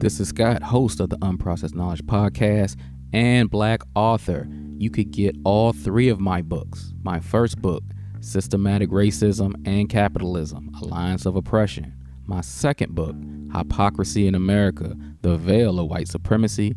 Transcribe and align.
This 0.00 0.18
is 0.18 0.28
Scott, 0.28 0.62
host 0.62 0.98
of 1.00 1.10
the 1.10 1.18
Unprocessed 1.18 1.74
Knowledge 1.74 2.06
Podcast 2.06 2.76
and 3.12 3.50
Black 3.50 3.82
author. 3.94 4.48
You 4.78 4.88
could 4.88 5.10
get 5.10 5.36
all 5.44 5.74
three 5.74 6.08
of 6.08 6.18
my 6.18 6.40
books. 6.40 6.94
My 7.02 7.20
first 7.20 7.60
book, 7.60 7.84
Systematic 8.22 8.88
Racism 8.88 9.52
and 9.66 9.90
Capitalism 9.90 10.74
Alliance 10.80 11.26
of 11.26 11.36
Oppression. 11.36 11.92
My 12.24 12.40
second 12.40 12.94
book, 12.94 13.14
Hypocrisy 13.54 14.26
in 14.26 14.34
America 14.34 14.96
The 15.20 15.36
Veil 15.36 15.78
of 15.78 15.90
White 15.90 16.08
Supremacy. 16.08 16.76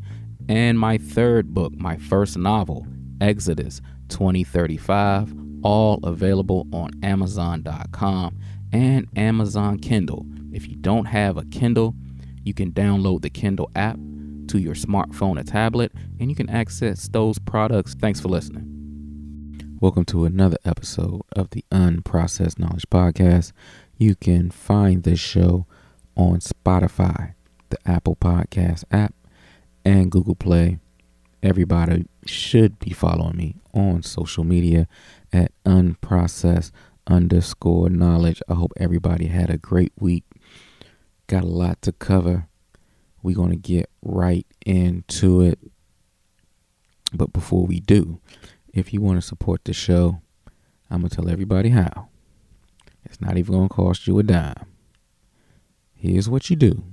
And 0.49 0.77
my 0.77 0.97
third 0.97 1.53
book, 1.53 1.73
my 1.77 1.95
first 1.95 2.37
novel, 2.37 2.85
Exodus 3.21 3.79
2035, 4.09 5.33
all 5.63 6.01
available 6.03 6.67
on 6.73 6.91
Amazon.com 7.01 8.37
and 8.73 9.07
Amazon 9.15 9.79
Kindle. 9.79 10.25
If 10.51 10.67
you 10.67 10.75
don't 10.75 11.05
have 11.05 11.37
a 11.37 11.45
Kindle, 11.45 11.95
you 12.43 12.53
can 12.53 12.71
download 12.71 13.21
the 13.21 13.29
Kindle 13.29 13.71
app 13.75 13.97
to 14.47 14.59
your 14.59 14.75
smartphone 14.75 15.39
or 15.39 15.43
tablet, 15.43 15.93
and 16.19 16.29
you 16.29 16.35
can 16.35 16.49
access 16.49 17.07
those 17.07 17.39
products. 17.39 17.95
Thanks 17.95 18.19
for 18.19 18.27
listening. 18.27 19.77
Welcome 19.79 20.03
to 20.05 20.25
another 20.25 20.57
episode 20.65 21.21
of 21.33 21.49
the 21.51 21.63
Unprocessed 21.71 22.59
Knowledge 22.59 22.85
Podcast. 22.89 23.53
You 23.97 24.15
can 24.15 24.51
find 24.51 25.03
this 25.03 25.19
show 25.19 25.65
on 26.15 26.39
Spotify, 26.39 27.33
the 27.69 27.77
Apple 27.85 28.17
Podcast 28.17 28.83
app, 28.91 29.13
and 29.85 30.11
Google 30.11 30.35
Play. 30.35 30.79
Everybody 31.41 32.05
should 32.25 32.77
be 32.79 32.91
following 32.91 33.37
me 33.37 33.55
on 33.73 34.03
social 34.03 34.43
media 34.43 34.87
at 35.31 35.51
unprocessed 35.65 36.71
underscore 37.07 37.89
knowledge. 37.89 38.41
I 38.49 38.55
hope 38.55 38.73
everybody 38.77 39.27
had 39.27 39.49
a 39.49 39.57
great 39.57 39.93
week 39.97 40.23
Got 41.27 41.43
a 41.43 41.47
lot 41.47 41.81
to 41.83 41.91
cover. 41.91 42.47
We're 43.21 43.35
going 43.35 43.51
to 43.51 43.55
get 43.55 43.89
right 44.01 44.45
into 44.65 45.41
it. 45.41 45.59
But 47.13 47.31
before 47.31 47.65
we 47.65 47.79
do, 47.79 48.19
if 48.73 48.93
you 48.93 49.01
want 49.01 49.17
to 49.17 49.21
support 49.21 49.63
the 49.63 49.73
show, 49.73 50.21
I'm 50.89 51.01
going 51.01 51.09
to 51.09 51.15
tell 51.15 51.29
everybody 51.29 51.69
how. 51.69 52.09
It's 53.05 53.21
not 53.21 53.37
even 53.37 53.53
going 53.53 53.69
to 53.69 53.73
cost 53.73 54.07
you 54.07 54.19
a 54.19 54.23
dime. 54.23 54.65
Here's 55.93 56.29
what 56.29 56.49
you 56.49 56.55
do 56.55 56.83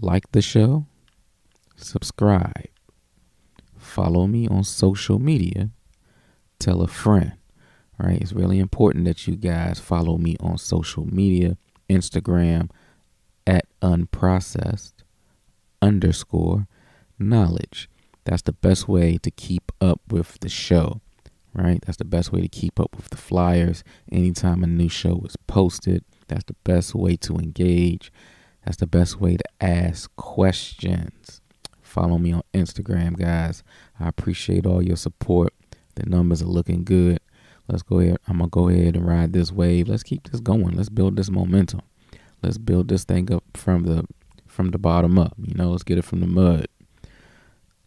like 0.00 0.30
the 0.32 0.42
show, 0.42 0.86
subscribe, 1.74 2.68
follow 3.76 4.26
me 4.26 4.46
on 4.46 4.62
social 4.62 5.18
media, 5.18 5.70
tell 6.58 6.82
a 6.82 6.86
friend. 6.86 7.32
Right, 7.98 8.20
it's 8.20 8.34
really 8.34 8.58
important 8.58 9.06
that 9.06 9.26
you 9.26 9.36
guys 9.36 9.80
follow 9.80 10.18
me 10.18 10.36
on 10.38 10.58
social 10.58 11.06
media, 11.06 11.56
Instagram 11.88 12.70
at 13.46 13.64
unprocessed 13.80 14.92
underscore 15.80 16.66
knowledge. 17.18 17.88
That's 18.24 18.42
the 18.42 18.52
best 18.52 18.86
way 18.86 19.16
to 19.18 19.30
keep 19.30 19.72
up 19.80 20.00
with 20.10 20.38
the 20.40 20.48
show, 20.50 21.00
right? 21.54 21.80
That's 21.86 21.96
the 21.96 22.04
best 22.04 22.32
way 22.32 22.42
to 22.42 22.48
keep 22.48 22.78
up 22.78 22.94
with 22.94 23.08
the 23.08 23.16
flyers. 23.16 23.82
Anytime 24.12 24.62
a 24.62 24.66
new 24.66 24.90
show 24.90 25.22
is 25.24 25.36
posted, 25.46 26.04
that's 26.28 26.44
the 26.44 26.56
best 26.64 26.94
way 26.94 27.16
to 27.16 27.36
engage. 27.36 28.12
That's 28.64 28.76
the 28.78 28.86
best 28.86 29.20
way 29.20 29.36
to 29.36 29.44
ask 29.60 30.14
questions. 30.16 31.40
Follow 31.80 32.18
me 32.18 32.32
on 32.32 32.42
Instagram, 32.52 33.16
guys. 33.16 33.62
I 33.98 34.08
appreciate 34.08 34.66
all 34.66 34.82
your 34.82 34.96
support. 34.96 35.54
The 35.94 36.04
numbers 36.04 36.42
are 36.42 36.46
looking 36.46 36.84
good. 36.84 37.20
Let's 37.68 37.82
go 37.82 37.98
ahead. 37.98 38.18
I'm 38.28 38.38
gonna 38.38 38.48
go 38.48 38.68
ahead 38.68 38.96
and 38.96 39.06
ride 39.06 39.32
this 39.32 39.50
wave. 39.50 39.88
Let's 39.88 40.02
keep 40.02 40.30
this 40.30 40.40
going. 40.40 40.76
Let's 40.76 40.88
build 40.88 41.16
this 41.16 41.30
momentum. 41.30 41.82
Let's 42.42 42.58
build 42.58 42.88
this 42.88 43.04
thing 43.04 43.32
up 43.32 43.44
from 43.54 43.84
the 43.84 44.04
from 44.46 44.70
the 44.70 44.78
bottom 44.78 45.18
up. 45.18 45.34
You 45.38 45.54
know, 45.54 45.70
let's 45.70 45.82
get 45.82 45.98
it 45.98 46.04
from 46.04 46.20
the 46.20 46.26
mud. 46.26 46.66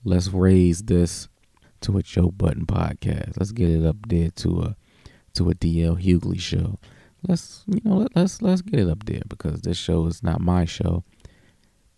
Let's 0.04 0.28
raise 0.30 0.84
this 0.84 1.30
to 1.82 1.98
a 1.98 2.04
Joe 2.04 2.32
Budden 2.32 2.66
podcast. 2.66 3.38
Let's 3.40 3.52
get 3.52 3.70
it 3.70 3.86
up 3.86 3.96
there 4.08 4.30
to 4.32 4.62
a 4.62 4.76
to 5.34 5.50
a 5.50 5.56
DL 5.56 6.02
Hughley 6.02 6.40
show. 6.40 6.78
Let's 7.28 7.64
you 7.68 7.80
know 7.86 7.98
let, 7.98 8.16
let's 8.16 8.42
let's 8.42 8.62
get 8.62 8.82
it 8.82 8.90
up 8.90 9.06
there 9.06 9.22
because 9.30 9.62
this 9.62 9.78
show 9.78 10.08
is 10.08 10.22
not 10.22 10.42
my 10.42 10.66
show. 10.66 11.04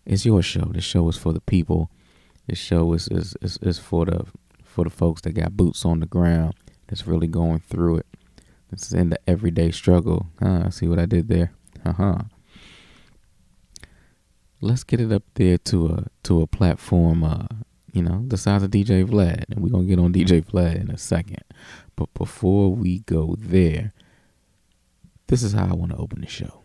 It's 0.06 0.24
your 0.24 0.42
show. 0.42 0.66
This 0.72 0.84
show 0.84 1.08
is 1.08 1.16
for 1.16 1.32
the 1.32 1.40
people. 1.40 1.90
This 2.46 2.58
show 2.58 2.92
is 2.92 3.08
is, 3.08 3.36
is, 3.40 3.58
is 3.58 3.78
for 3.80 4.04
the 4.04 4.24
for 4.62 4.84
the 4.84 4.90
folks 4.90 5.22
that 5.22 5.32
got 5.32 5.56
boots 5.56 5.84
on 5.84 6.00
the 6.00 6.06
ground 6.06 6.54
that's 6.92 7.06
really 7.06 7.26
going 7.26 7.58
through 7.58 7.96
it. 7.96 8.06
That's 8.70 8.92
in 8.92 9.08
the 9.08 9.18
everyday 9.26 9.70
struggle. 9.70 10.26
Huh, 10.38 10.68
see 10.68 10.86
what 10.86 10.98
I 10.98 11.06
did 11.06 11.28
there? 11.28 11.54
Uh-huh. 11.86 12.18
Let's 14.60 14.84
get 14.84 15.00
it 15.00 15.10
up 15.10 15.22
there 15.32 15.56
to 15.56 15.86
a 15.86 16.04
to 16.24 16.42
a 16.42 16.46
platform 16.46 17.24
uh, 17.24 17.46
you 17.94 18.02
know, 18.02 18.24
the 18.28 18.36
size 18.36 18.62
of 18.62 18.70
DJ 18.70 19.06
Vlad. 19.06 19.44
And 19.48 19.60
we're 19.60 19.70
gonna 19.70 19.84
get 19.84 19.98
on 19.98 20.12
DJ 20.12 20.44
Vlad 20.44 20.82
in 20.82 20.90
a 20.90 20.98
second. 20.98 21.42
But 21.96 22.12
before 22.12 22.74
we 22.74 22.98
go 22.98 23.36
there, 23.38 23.94
this 25.28 25.42
is 25.42 25.54
how 25.54 25.64
I 25.64 25.72
want 25.72 25.92
to 25.92 25.96
open 25.96 26.20
the 26.20 26.26
show. 26.26 26.62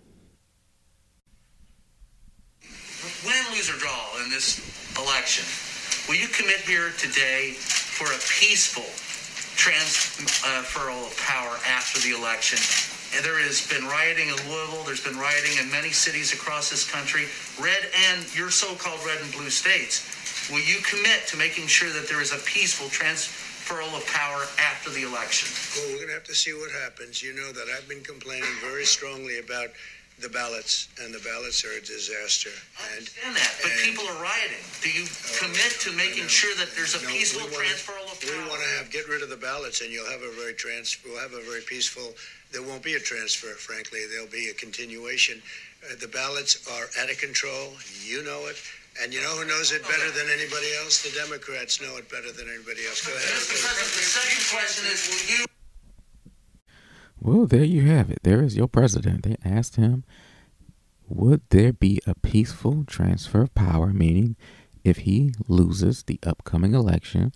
Win, 3.25 3.45
lose, 3.53 3.69
or 3.69 3.79
draw 3.79 4.23
in 4.25 4.29
this 4.29 4.59
election, 4.99 5.45
will 6.09 6.19
you 6.19 6.27
commit 6.27 6.59
here 6.59 6.91
today 6.97 7.53
for 7.53 8.07
a 8.07 8.19
peaceful 8.39 9.06
transfer 9.57 10.89
of 10.89 11.17
power 11.17 11.57
after 11.65 11.99
the 11.99 12.15
election. 12.15 12.61
And 13.15 13.25
there 13.25 13.39
has 13.41 13.65
been 13.67 13.83
rioting 13.89 14.29
in 14.29 14.37
Louisville. 14.47 14.83
There's 14.85 15.03
been 15.03 15.17
rioting 15.17 15.57
in 15.59 15.71
many 15.71 15.89
cities 15.89 16.33
across 16.33 16.69
this 16.69 16.89
country, 16.89 17.25
red 17.59 17.89
and 18.11 18.23
your 18.35 18.51
so-called 18.51 19.03
red 19.05 19.17
and 19.19 19.31
blue 19.33 19.49
states. 19.49 20.05
Will 20.51 20.63
you 20.63 20.77
commit 20.85 21.27
to 21.27 21.37
making 21.37 21.67
sure 21.67 21.89
that 21.91 22.07
there 22.07 22.21
is 22.21 22.31
a 22.31 22.39
peaceful 22.45 22.87
transfer 22.89 23.81
of 23.81 24.05
power 24.07 24.43
after 24.59 24.89
the 24.91 25.03
election? 25.03 25.49
Well, 25.75 25.91
we're 25.91 26.05
going 26.05 26.07
to 26.09 26.13
have 26.13 26.29
to 26.31 26.35
see 26.35 26.53
what 26.53 26.71
happens. 26.71 27.23
You 27.23 27.33
know 27.35 27.51
that 27.51 27.67
I've 27.75 27.87
been 27.89 28.03
complaining 28.03 28.53
very 28.61 28.85
strongly 28.85 29.39
about 29.39 29.69
the 30.19 30.29
ballots, 30.29 30.89
and 30.97 31.13
the 31.13 31.21
ballots 31.21 31.61
are 31.61 31.77
a 31.77 31.81
disaster. 31.81 32.49
I 32.81 32.97
understand 32.97 33.27
and, 33.27 33.35
that, 33.37 33.53
but 33.61 33.69
and, 33.69 33.81
people 33.85 34.09
are 34.09 34.17
rioting. 34.17 34.65
Do 34.81 34.89
you 34.89 35.05
uh, 35.05 35.45
commit 35.45 35.77
to 35.85 35.93
making 35.93 36.25
sure 36.25 36.57
that 36.57 36.73
there's 36.73 36.97
a 36.97 37.03
no, 37.05 37.09
peaceful 37.13 37.45
wanna, 37.45 37.61
transfer 37.61 37.93
of 38.01 38.17
power? 38.17 38.33
We 38.33 38.49
want 38.49 38.65
to 38.65 38.71
have 38.81 38.89
get 38.89 39.05
rid 39.05 39.21
of 39.21 39.29
the 39.29 39.37
ballots, 39.37 39.85
and 39.85 39.93
you'll 39.93 40.09
have 40.09 40.25
a 40.25 40.33
very 40.33 40.57
trans. 40.57 40.97
We'll 41.05 41.21
have 41.21 41.37
a 41.37 41.45
very 41.45 41.61
peaceful. 41.61 42.17
There 42.49 42.65
won't 42.65 42.81
be 42.81 42.97
a 42.97 42.99
transfer, 42.99 43.53
frankly. 43.61 44.09
There'll 44.09 44.33
be 44.33 44.49
a 44.49 44.57
continuation. 44.57 45.37
Uh, 45.85 45.93
the 46.01 46.09
ballots 46.09 46.65
are 46.65 46.89
out 46.97 47.13
of 47.13 47.17
control. 47.21 47.77
You 48.01 48.25
know 48.25 48.49
it. 48.49 48.57
And 48.97 49.13
you 49.13 49.21
know 49.21 49.37
who 49.37 49.45
knows 49.45 49.69
it 49.71 49.85
better 49.85 50.09
than 50.09 50.25
anybody 50.33 50.73
else? 50.81 51.05
The 51.05 51.13
Democrats 51.13 51.77
know 51.77 52.01
it 52.01 52.09
better 52.09 52.33
than 52.33 52.49
anybody 52.49 52.81
else. 52.89 53.05
Go 53.05 53.13
ahead. 53.13 53.29
The 53.29 54.01
second 54.01 54.41
question 54.49 54.89
is, 54.89 55.05
will 55.13 55.37
you? 55.37 55.45
Well, 57.19 57.45
there 57.45 57.63
you 57.63 57.87
have 57.87 58.09
it. 58.09 58.19
There 58.23 58.43
is 58.43 58.55
your 58.55 58.67
president. 58.67 59.23
They 59.23 59.37
asked 59.43 59.75
him, 59.75 60.03
would 61.09 61.41
there 61.49 61.73
be 61.73 61.99
a 62.05 62.15
peaceful 62.15 62.83
transfer 62.85 63.41
of 63.41 63.55
power? 63.55 63.87
Meaning, 63.87 64.35
if 64.83 64.97
he 64.99 65.33
loses 65.47 66.03
the 66.03 66.19
upcoming 66.23 66.73
election, 66.73 67.33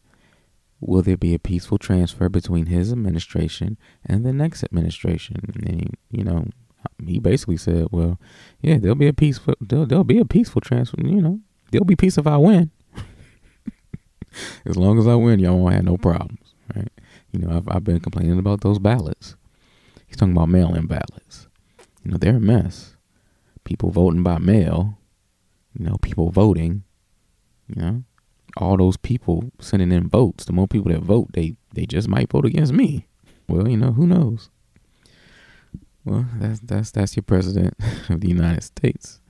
will 0.80 1.02
there 1.02 1.18
be 1.18 1.34
a 1.34 1.40
peaceful 1.40 1.78
transfer 1.78 2.30
between 2.30 2.66
his 2.68 2.92
administration 2.92 3.78
and 4.06 4.26
the 4.26 4.34
next 4.34 4.64
administration? 4.64 5.38
And, 5.66 5.96
you 6.10 6.24
know, 6.24 6.48
he 7.06 7.20
basically 7.20 7.58
said, 7.58 7.88
well, 7.92 8.20
yeah, 8.62 8.78
there'll 8.78 8.96
be 8.96 9.08
a 9.08 9.14
peaceful, 9.14 9.56
there'll, 9.62 9.86
there'll 9.86 10.04
be 10.04 10.20
a 10.20 10.26
peaceful 10.26 10.62
transfer. 10.62 10.98
You 11.02 11.22
know, 11.22 11.40
there'll 11.72 11.86
be 11.86 11.96
peace 11.96 12.18
if 12.18 12.28
I 12.28 12.38
win. 12.38 12.72
as 14.66 14.76
long 14.76 15.00
as 15.00 15.08
I 15.08 15.16
win, 15.16 15.40
y'all 15.40 15.58
won't 15.58 15.76
have 15.76 15.86
no 15.86 15.98
problems, 15.98 16.54
right? 16.76 16.92
You 17.32 17.40
know, 17.40 17.58
I've, 17.58 17.68
I've 17.70 17.84
been 17.84 18.00
complaining 18.00 18.40
about 18.40 18.62
those 18.62 18.80
ballots. 18.80 19.36
He's 20.12 20.18
talking 20.18 20.34
about 20.34 20.50
mail-in 20.50 20.88
ballots. 20.88 21.48
You 22.04 22.12
know, 22.12 22.18
they're 22.18 22.36
a 22.36 22.40
mess. 22.42 22.98
People 23.64 23.92
voting 23.92 24.24
by 24.24 24.40
mail. 24.40 24.98
You 25.74 25.86
know, 25.86 25.96
people 26.02 26.32
voting. 26.32 26.84
You 27.70 27.82
know, 27.82 28.04
all 28.58 28.76
those 28.76 28.98
people 28.98 29.54
sending 29.62 29.94
in 29.94 30.10
votes. 30.10 30.44
The 30.44 30.52
more 30.52 30.68
people 30.68 30.92
that 30.92 31.00
vote, 31.00 31.30
they 31.32 31.56
they 31.74 31.86
just 31.86 32.10
might 32.10 32.30
vote 32.30 32.44
against 32.44 32.74
me. 32.74 33.08
Well, 33.48 33.70
you 33.70 33.78
know, 33.78 33.94
who 33.94 34.06
knows? 34.06 34.50
Well, 36.04 36.26
that's 36.36 36.60
that's 36.60 36.92
that's 36.92 37.16
your 37.16 37.24
president 37.24 37.76
of 38.10 38.20
the 38.20 38.28
United 38.28 38.64
States. 38.64 39.22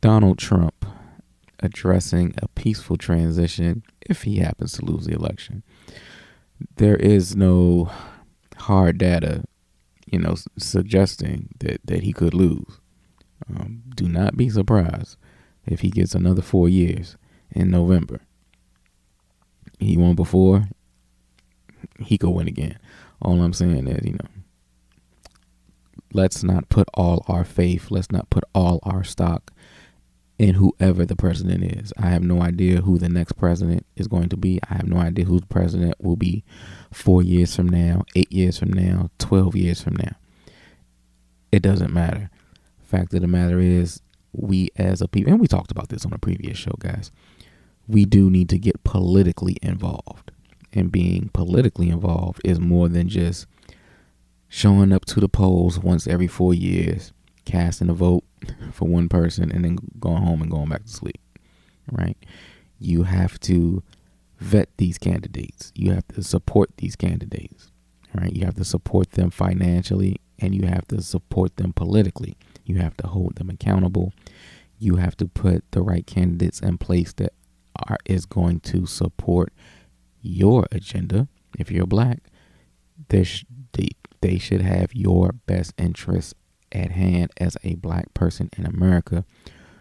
Donald 0.00 0.38
Trump 0.38 0.84
addressing 1.60 2.34
a 2.42 2.48
peaceful 2.48 2.96
transition 2.96 3.84
if 4.00 4.24
he 4.24 4.38
happens 4.38 4.72
to 4.72 4.84
lose 4.84 5.06
the 5.06 5.14
election. 5.14 5.62
There 6.78 6.96
is 6.96 7.36
no 7.36 7.92
hard 8.56 8.98
data 8.98 9.44
you 10.12 10.18
know, 10.18 10.36
suggesting 10.58 11.48
that, 11.60 11.80
that 11.84 12.02
he 12.02 12.12
could 12.12 12.34
lose. 12.34 12.78
Um, 13.48 13.82
do 13.96 14.06
not 14.08 14.36
be 14.36 14.48
surprised 14.48 15.16
if 15.66 15.80
he 15.80 15.90
gets 15.90 16.14
another 16.14 16.42
four 16.42 16.68
years 16.68 17.16
in 17.50 17.70
November. 17.70 18.20
He 19.80 19.96
won 19.96 20.14
before, 20.14 20.68
he 21.98 22.18
could 22.18 22.30
win 22.30 22.46
again. 22.46 22.78
All 23.20 23.42
I'm 23.42 23.52
saying 23.52 23.88
is, 23.88 24.04
you 24.04 24.12
know, 24.12 24.28
let's 26.12 26.44
not 26.44 26.68
put 26.68 26.88
all 26.94 27.24
our 27.26 27.44
faith, 27.44 27.90
let's 27.90 28.12
not 28.12 28.30
put 28.30 28.44
all 28.54 28.80
our 28.82 29.02
stock 29.02 29.51
in 30.38 30.54
whoever 30.54 31.04
the 31.04 31.16
president 31.16 31.62
is. 31.64 31.92
I 31.96 32.08
have 32.08 32.22
no 32.22 32.42
idea 32.42 32.80
who 32.80 32.98
the 32.98 33.08
next 33.08 33.32
president 33.32 33.86
is 33.96 34.08
going 34.08 34.28
to 34.30 34.36
be. 34.36 34.58
I 34.68 34.74
have 34.74 34.88
no 34.88 34.96
idea 34.96 35.24
who 35.24 35.40
the 35.40 35.46
president 35.46 35.94
will 36.00 36.16
be 36.16 36.44
four 36.90 37.22
years 37.22 37.54
from 37.54 37.68
now, 37.68 38.02
eight 38.16 38.32
years 38.32 38.58
from 38.58 38.72
now, 38.72 39.10
12 39.18 39.56
years 39.56 39.82
from 39.82 39.96
now. 39.96 40.16
It 41.52 41.62
doesn't 41.62 41.92
matter. 41.92 42.30
Fact 42.82 43.14
of 43.14 43.20
the 43.20 43.28
matter 43.28 43.60
is, 43.60 44.00
we 44.32 44.70
as 44.76 45.00
a 45.00 45.08
people, 45.08 45.32
and 45.32 45.40
we 45.40 45.46
talked 45.46 45.70
about 45.70 45.90
this 45.90 46.06
on 46.06 46.12
a 46.12 46.18
previous 46.18 46.56
show, 46.56 46.74
guys, 46.78 47.12
we 47.86 48.04
do 48.04 48.30
need 48.30 48.48
to 48.48 48.58
get 48.58 48.82
politically 48.84 49.58
involved. 49.62 50.30
And 50.72 50.90
being 50.90 51.28
politically 51.34 51.90
involved 51.90 52.40
is 52.44 52.58
more 52.58 52.88
than 52.88 53.08
just 53.08 53.46
showing 54.48 54.92
up 54.92 55.04
to 55.06 55.20
the 55.20 55.28
polls 55.28 55.78
once 55.78 56.06
every 56.06 56.26
four 56.26 56.54
years, 56.54 57.12
casting 57.44 57.88
a 57.90 57.94
vote 57.94 58.24
for 58.72 58.88
one 58.88 59.08
person, 59.08 59.50
and 59.50 59.64
then 59.64 59.78
going 59.98 60.22
home 60.22 60.42
and 60.42 60.50
going 60.50 60.68
back 60.68 60.84
to 60.84 60.90
sleep. 60.90 61.20
Right? 61.90 62.16
You 62.78 63.04
have 63.04 63.38
to 63.40 63.82
vet 64.38 64.68
these 64.76 64.98
candidates. 64.98 65.72
You 65.74 65.92
have 65.92 66.06
to 66.08 66.22
support 66.22 66.70
these 66.76 66.96
candidates. 66.96 67.70
Right? 68.14 68.32
You 68.32 68.44
have 68.44 68.56
to 68.56 68.64
support 68.64 69.12
them 69.12 69.30
financially 69.30 70.20
and 70.38 70.54
you 70.54 70.66
have 70.66 70.86
to 70.88 71.00
support 71.00 71.56
them 71.56 71.72
politically. 71.72 72.36
You 72.64 72.76
have 72.76 72.96
to 72.98 73.06
hold 73.06 73.36
them 73.36 73.48
accountable. 73.48 74.12
You 74.78 74.96
have 74.96 75.16
to 75.18 75.26
put 75.26 75.64
the 75.70 75.82
right 75.82 76.06
candidates 76.06 76.60
in 76.60 76.78
place 76.78 77.12
that 77.14 77.32
are 77.88 77.96
is 78.04 78.26
going 78.26 78.60
to 78.60 78.84
support 78.84 79.52
your 80.20 80.66
agenda. 80.72 81.28
If 81.58 81.70
you're 81.70 81.86
black, 81.86 82.18
they, 83.08 83.24
sh- 83.24 83.46
they, 83.72 83.90
they 84.20 84.38
should 84.38 84.60
have 84.60 84.94
your 84.94 85.32
best 85.46 85.72
interests 85.78 86.34
at 86.72 86.92
hand 86.92 87.30
as 87.36 87.56
a 87.62 87.74
black 87.76 88.12
person 88.14 88.50
in 88.56 88.66
America 88.66 89.24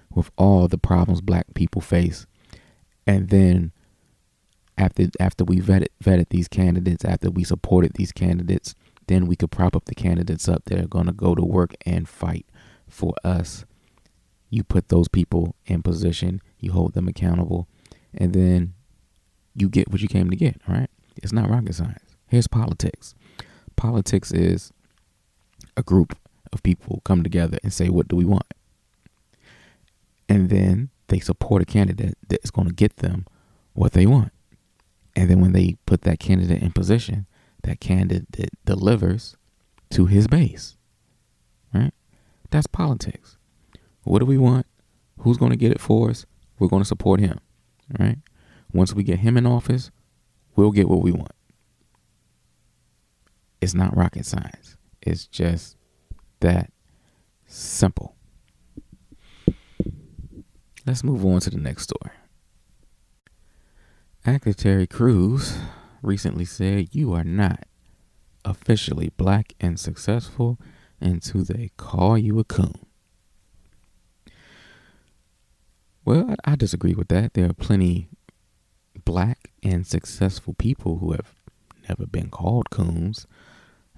with 0.09 0.29
all 0.37 0.67
the 0.67 0.77
problems 0.77 1.21
black 1.21 1.53
people 1.53 1.81
face. 1.81 2.25
And 3.07 3.29
then 3.29 3.71
after 4.77 5.07
after 5.19 5.43
we 5.43 5.59
vetted 5.59 5.87
vetted 6.03 6.29
these 6.29 6.47
candidates, 6.47 7.05
after 7.05 7.29
we 7.29 7.43
supported 7.43 7.93
these 7.93 8.11
candidates, 8.11 8.75
then 9.07 9.25
we 9.25 9.35
could 9.35 9.51
prop 9.51 9.75
up 9.75 9.85
the 9.85 9.95
candidates 9.95 10.47
up 10.47 10.65
that 10.65 10.79
are 10.79 10.87
going 10.87 11.05
to 11.07 11.11
go 11.11 11.35
to 11.35 11.43
work 11.43 11.73
and 11.85 12.07
fight 12.07 12.45
for 12.87 13.13
us. 13.23 13.65
You 14.49 14.63
put 14.63 14.89
those 14.89 15.07
people 15.07 15.55
in 15.65 15.81
position, 15.81 16.41
you 16.59 16.73
hold 16.73 16.93
them 16.93 17.07
accountable, 17.07 17.67
and 18.13 18.33
then 18.33 18.73
you 19.55 19.69
get 19.69 19.89
what 19.89 20.01
you 20.01 20.07
came 20.07 20.29
to 20.29 20.35
get, 20.35 20.59
right? 20.67 20.89
It's 21.15 21.33
not 21.33 21.49
rocket 21.49 21.75
science. 21.75 22.15
Here's 22.27 22.47
politics. 22.47 23.13
Politics 23.75 24.31
is 24.31 24.71
a 25.75 25.83
group 25.83 26.17
of 26.53 26.63
people 26.63 27.01
come 27.03 27.23
together 27.23 27.57
and 27.63 27.73
say, 27.73 27.89
What 27.89 28.07
do 28.07 28.15
we 28.15 28.25
want? 28.25 28.53
And 30.29 30.49
then 30.49 30.89
they 31.07 31.19
support 31.19 31.61
a 31.61 31.65
candidate 31.65 32.17
that's 32.27 32.51
going 32.51 32.67
to 32.67 32.73
get 32.73 32.97
them 32.97 33.25
what 33.73 33.93
they 33.93 34.05
want. 34.05 34.31
And 35.15 35.29
then 35.29 35.41
when 35.41 35.51
they 35.51 35.75
put 35.85 36.03
that 36.03 36.19
candidate 36.19 36.61
in 36.61 36.71
position, 36.71 37.27
that 37.63 37.79
candidate 37.79 38.49
delivers 38.65 39.35
to 39.91 40.05
his 40.05 40.27
base. 40.27 40.77
Right? 41.73 41.93
That's 42.49 42.67
politics. 42.67 43.37
What 44.03 44.19
do 44.19 44.25
we 44.25 44.37
want? 44.37 44.65
Who's 45.19 45.37
going 45.37 45.51
to 45.51 45.57
get 45.57 45.71
it 45.71 45.81
for 45.81 46.09
us? 46.09 46.25
We're 46.59 46.69
going 46.69 46.81
to 46.81 46.87
support 46.87 47.19
him. 47.19 47.39
Right? 47.99 48.17
Once 48.73 48.93
we 48.93 49.03
get 49.03 49.19
him 49.19 49.37
in 49.37 49.45
office, 49.45 49.91
we'll 50.55 50.71
get 50.71 50.89
what 50.89 51.01
we 51.01 51.11
want. 51.11 51.33
It's 53.59 53.73
not 53.73 53.95
rocket 53.95 54.25
science. 54.25 54.77
It's 55.01 55.27
just 55.27 55.75
that 56.41 56.71
simple. 57.45 58.15
Let's 60.85 61.03
move 61.03 61.25
on 61.25 61.39
to 61.41 61.49
the 61.49 61.57
next 61.57 61.83
story. 61.83 62.15
Actor 64.25 64.53
Terry 64.53 64.87
Crews 64.87 65.57
recently 66.01 66.45
said 66.45 66.93
you 66.93 67.13
are 67.13 67.23
not 67.23 67.65
officially 68.43 69.11
black 69.17 69.53
and 69.59 69.79
successful 69.79 70.59
until 70.99 71.43
they 71.43 71.71
call 71.77 72.17
you 72.17 72.39
a 72.39 72.43
coon. 72.43 72.85
Well, 76.03 76.35
I, 76.45 76.53
I 76.53 76.55
disagree 76.55 76.93
with 76.93 77.09
that. 77.09 77.33
There 77.33 77.49
are 77.49 77.53
plenty 77.53 78.09
black 79.05 79.51
and 79.63 79.85
successful 79.85 80.53
people 80.55 80.97
who 80.97 81.11
have 81.11 81.33
never 81.87 82.05
been 82.05 82.29
called 82.29 82.69
coons. 82.69 83.27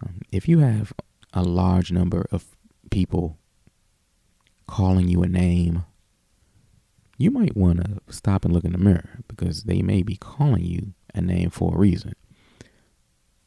Um, 0.01 0.21
if 0.31 0.47
you 0.47 0.59
have 0.59 0.93
a 1.33 1.43
large 1.43 1.91
number 1.91 2.27
of 2.31 2.45
people 2.91 3.37
calling 4.67 5.07
you 5.07 5.23
a 5.23 5.27
name, 5.27 5.83
you 7.17 7.31
might 7.31 7.55
want 7.55 7.83
to 7.83 8.13
stop 8.13 8.45
and 8.45 8.53
look 8.53 8.63
in 8.63 8.71
the 8.71 8.77
mirror 8.77 9.19
because 9.27 9.63
they 9.63 9.81
may 9.81 10.03
be 10.03 10.15
calling 10.15 10.63
you 10.63 10.93
a 11.13 11.21
name 11.21 11.49
for 11.49 11.75
a 11.75 11.77
reason. 11.77 12.13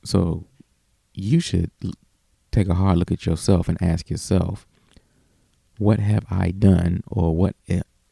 So 0.04 0.46
you 1.14 1.40
should 1.40 1.70
take 2.52 2.68
a 2.68 2.74
hard 2.74 2.98
look 2.98 3.10
at 3.10 3.26
yourself 3.26 3.68
and 3.68 3.80
ask 3.82 4.08
yourself, 4.10 4.66
what 5.78 5.98
have 5.98 6.24
I 6.30 6.52
done 6.52 7.02
or 7.06 7.36
what 7.36 7.56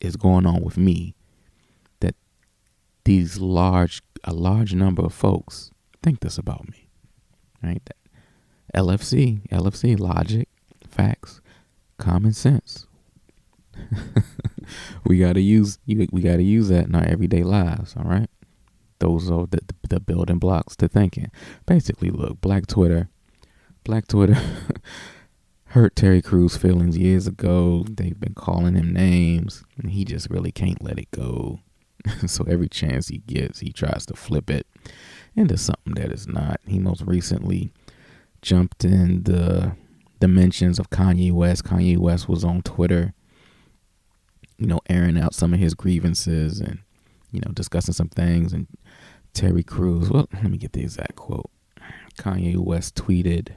is 0.00 0.16
going 0.16 0.46
on 0.46 0.62
with 0.62 0.76
me 0.76 1.14
that 2.00 2.14
these 3.04 3.38
large 3.38 4.02
a 4.24 4.32
large 4.32 4.74
number 4.74 5.02
of 5.04 5.12
folks 5.12 5.70
think 6.02 6.20
this 6.20 6.38
about 6.38 6.68
me. 6.68 6.88
Right? 7.62 7.82
LFC, 8.74 9.46
LFC, 9.48 9.98
logic, 9.98 10.48
facts, 10.88 11.40
common 11.98 12.32
sense. 12.32 12.86
we 15.04 15.18
gotta 15.18 15.40
use 15.40 15.78
we 15.86 16.22
gotta 16.22 16.42
use 16.42 16.68
that 16.68 16.86
in 16.86 16.94
our 16.94 17.04
everyday 17.04 17.42
lives. 17.42 17.94
All 17.96 18.04
right, 18.04 18.30
those 18.98 19.30
are 19.30 19.46
the, 19.46 19.60
the 19.88 20.00
building 20.00 20.38
blocks 20.38 20.76
to 20.76 20.88
thinking. 20.88 21.30
Basically, 21.66 22.10
look, 22.10 22.40
Black 22.40 22.66
Twitter, 22.66 23.08
Black 23.84 24.06
Twitter 24.06 24.36
hurt 25.66 25.96
Terry 25.96 26.22
Crews' 26.22 26.56
feelings 26.56 26.96
years 26.96 27.26
ago. 27.26 27.84
They've 27.88 28.18
been 28.18 28.34
calling 28.34 28.74
him 28.74 28.92
names, 28.92 29.64
and 29.76 29.90
he 29.90 30.04
just 30.04 30.30
really 30.30 30.52
can't 30.52 30.82
let 30.82 30.98
it 30.98 31.10
go. 31.10 31.60
so 32.26 32.44
every 32.44 32.68
chance 32.68 33.08
he 33.08 33.18
gets, 33.18 33.60
he 33.60 33.72
tries 33.72 34.06
to 34.06 34.14
flip 34.14 34.50
it 34.50 34.66
into 35.34 35.56
something 35.56 35.94
that 35.94 36.12
is 36.12 36.26
not. 36.28 36.60
He 36.66 36.78
most 36.78 37.02
recently 37.02 37.72
jumped 38.44 38.84
in 38.84 39.24
the 39.24 39.74
dimensions 40.20 40.78
of 40.78 40.90
Kanye 40.90 41.32
West. 41.32 41.64
Kanye 41.64 41.98
West 41.98 42.28
was 42.28 42.44
on 42.44 42.62
Twitter, 42.62 43.14
you 44.58 44.66
know, 44.66 44.80
airing 44.88 45.18
out 45.18 45.34
some 45.34 45.54
of 45.54 45.60
his 45.60 45.74
grievances 45.74 46.60
and, 46.60 46.78
you 47.32 47.40
know, 47.40 47.52
discussing 47.52 47.94
some 47.94 48.08
things. 48.08 48.52
And 48.52 48.68
Terry 49.32 49.62
Crews, 49.62 50.10
well, 50.10 50.28
let 50.32 50.44
me 50.44 50.58
get 50.58 50.72
the 50.72 50.82
exact 50.82 51.16
quote. 51.16 51.50
Kanye 52.18 52.56
West 52.56 52.94
tweeted, 52.94 53.48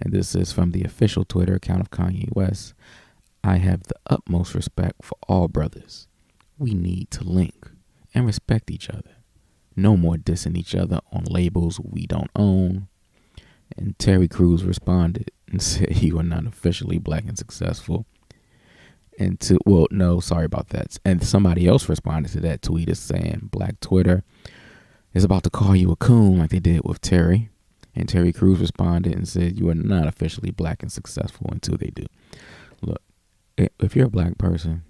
and 0.00 0.12
this 0.12 0.34
is 0.34 0.52
from 0.52 0.72
the 0.72 0.82
official 0.82 1.24
Twitter 1.24 1.54
account 1.54 1.80
of 1.80 1.90
Kanye 1.90 2.34
West 2.34 2.74
I 3.44 3.58
have 3.58 3.82
the 3.82 3.96
utmost 4.06 4.54
respect 4.54 5.04
for 5.04 5.18
all 5.28 5.48
brothers. 5.48 6.08
We 6.56 6.72
need 6.72 7.10
to 7.10 7.24
link 7.24 7.70
and 8.14 8.24
respect 8.24 8.70
each 8.70 8.88
other. 8.88 9.16
No 9.76 9.98
more 9.98 10.16
dissing 10.16 10.56
each 10.56 10.74
other 10.74 11.00
on 11.12 11.24
labels 11.24 11.78
we 11.78 12.06
don't 12.06 12.30
own. 12.34 12.88
And 13.76 13.98
Terry 13.98 14.28
Crews 14.28 14.64
responded 14.64 15.30
and 15.50 15.62
said 15.62 15.96
you 15.96 16.18
are 16.18 16.24
not 16.24 16.46
officially 16.46 16.98
black 16.98 17.24
and 17.24 17.38
successful. 17.38 18.06
And 19.18 19.38
to 19.40 19.58
well, 19.64 19.86
no, 19.90 20.20
sorry 20.20 20.44
about 20.44 20.70
that. 20.70 20.98
And 21.04 21.24
somebody 21.24 21.66
else 21.68 21.88
responded 21.88 22.32
to 22.32 22.40
that 22.40 22.62
tweet 22.62 22.88
as 22.88 22.98
saying 22.98 23.48
Black 23.52 23.78
Twitter 23.80 24.24
is 25.12 25.22
about 25.22 25.44
to 25.44 25.50
call 25.50 25.76
you 25.76 25.92
a 25.92 25.96
coon 25.96 26.40
like 26.40 26.50
they 26.50 26.58
did 26.58 26.82
with 26.84 27.00
Terry. 27.00 27.50
And 27.94 28.08
Terry 28.08 28.32
Crews 28.32 28.58
responded 28.58 29.14
and 29.14 29.28
said 29.28 29.56
you 29.56 29.68
are 29.68 29.74
not 29.74 30.08
officially 30.08 30.50
black 30.50 30.82
and 30.82 30.90
successful 30.90 31.48
until 31.52 31.76
they 31.76 31.92
do. 31.94 32.06
Look, 32.82 33.00
if 33.56 33.94
you're 33.94 34.06
a 34.06 34.10
black 34.10 34.36
person, 34.36 34.82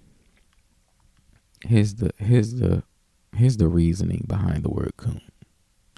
here's 1.63 1.95
the 1.95 2.09
here's 2.17 2.55
the 2.55 2.81
here's 3.35 3.57
the 3.57 3.67
reasoning 3.67 4.25
behind 4.27 4.63
the 4.63 4.71
word 4.71 4.93
coon. 4.97 5.21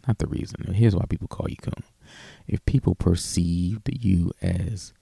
Not 0.05 0.17
the 0.17 0.27
reason. 0.27 0.73
Here's 0.73 0.95
why 0.97 1.05
people 1.07 1.29
call 1.29 1.49
you 1.49 1.55
coon 1.55 1.83
if 2.47 2.65
people 2.65 2.95
perceived 2.95 3.89
you 3.91 4.31
as 4.41 4.93